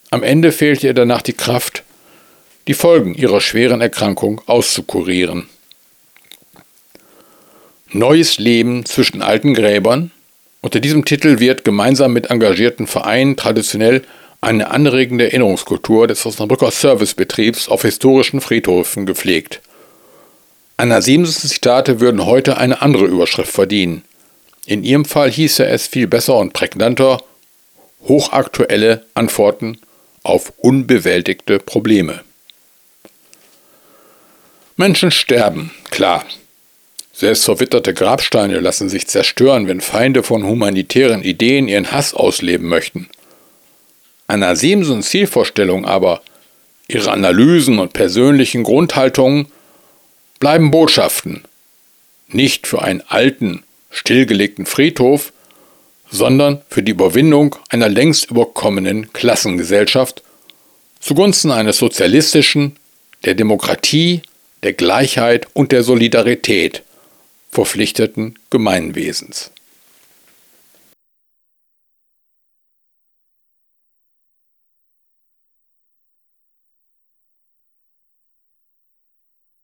Am 0.09 0.23
Ende 0.23 0.51
fehlte 0.51 0.87
ihr 0.87 0.93
danach 0.93 1.21
die 1.21 1.33
Kraft, 1.33 1.83
die 2.67 2.73
Folgen 2.73 3.13
ihrer 3.13 3.41
schweren 3.41 3.81
Erkrankung 3.81 4.41
auszukurieren. 4.45 5.47
Neues 7.91 8.37
Leben 8.37 8.85
zwischen 8.85 9.21
alten 9.21 9.53
Gräbern 9.53 10.11
unter 10.61 10.79
diesem 10.79 11.05
Titel 11.05 11.39
wird 11.39 11.63
gemeinsam 11.63 12.13
mit 12.13 12.29
engagierten 12.29 12.87
Vereinen 12.87 13.37
traditionell 13.37 14.03
eine 14.41 14.69
anregende 14.69 15.25
Erinnerungskultur 15.25 16.07
des 16.07 16.25
Osnabrücker 16.25 16.71
Servicebetriebs 16.71 17.69
auf 17.69 17.81
historischen 17.81 18.41
Friedhöfen 18.41 19.05
gepflegt. 19.05 19.61
Anna 20.77 21.01
Siemens 21.01 21.39
Zitate 21.39 21.99
würden 21.99 22.25
heute 22.25 22.57
eine 22.57 22.81
andere 22.81 23.05
Überschrift 23.05 23.51
verdienen. 23.51 24.03
In 24.65 24.83
ihrem 24.83 25.05
Fall 25.05 25.31
hieße 25.31 25.65
es 25.65 25.87
viel 25.87 26.07
besser 26.07 26.37
und 26.37 26.53
prägnanter 26.53 27.21
hochaktuelle 28.07 29.05
Antworten 29.15 29.79
auf 30.23 30.53
unbewältigte 30.57 31.59
Probleme. 31.59 32.21
Menschen 34.75 35.09
sterben, 35.09 35.71
klar, 35.89 36.23
selbst 37.11 37.45
verwitterte 37.45 37.95
Grabsteine 37.95 38.59
lassen 38.59 38.89
sich 38.89 39.07
zerstören, 39.07 39.67
wenn 39.67 39.81
Feinde 39.81 40.21
von 40.21 40.45
humanitären 40.45 41.23
Ideen 41.23 41.67
ihren 41.67 41.91
Hass 41.91 42.13
ausleben 42.13 42.67
möchten. 42.67 43.09
Anna 44.27 44.55
Siemsens 44.55 45.09
Zielvorstellung 45.09 45.85
aber, 45.85 46.21
ihre 46.89 47.11
Analysen 47.11 47.79
und 47.79 47.93
persönlichen 47.93 48.63
Grundhaltungen 48.63 49.47
bleiben 50.39 50.69
Botschaften, 50.69 51.43
nicht 52.27 52.67
für 52.67 52.81
einen 52.81 53.01
alten, 53.07 53.63
stillgelegten 53.89 54.65
Friedhof, 54.65 55.31
sondern 56.09 56.61
für 56.69 56.83
die 56.83 56.91
Überwindung 56.91 57.55
einer 57.69 57.89
längst 57.89 58.29
überkommenen 58.29 59.11
Klassengesellschaft 59.13 60.23
zugunsten 60.99 61.51
eines 61.51 61.77
sozialistischen, 61.77 62.75
der 63.23 63.33
Demokratie, 63.33 64.21
der 64.63 64.73
Gleichheit 64.73 65.47
und 65.53 65.71
der 65.71 65.83
Solidarität, 65.83 66.83
verpflichteten 67.49 68.37
Gemeinwesens. 68.49 69.51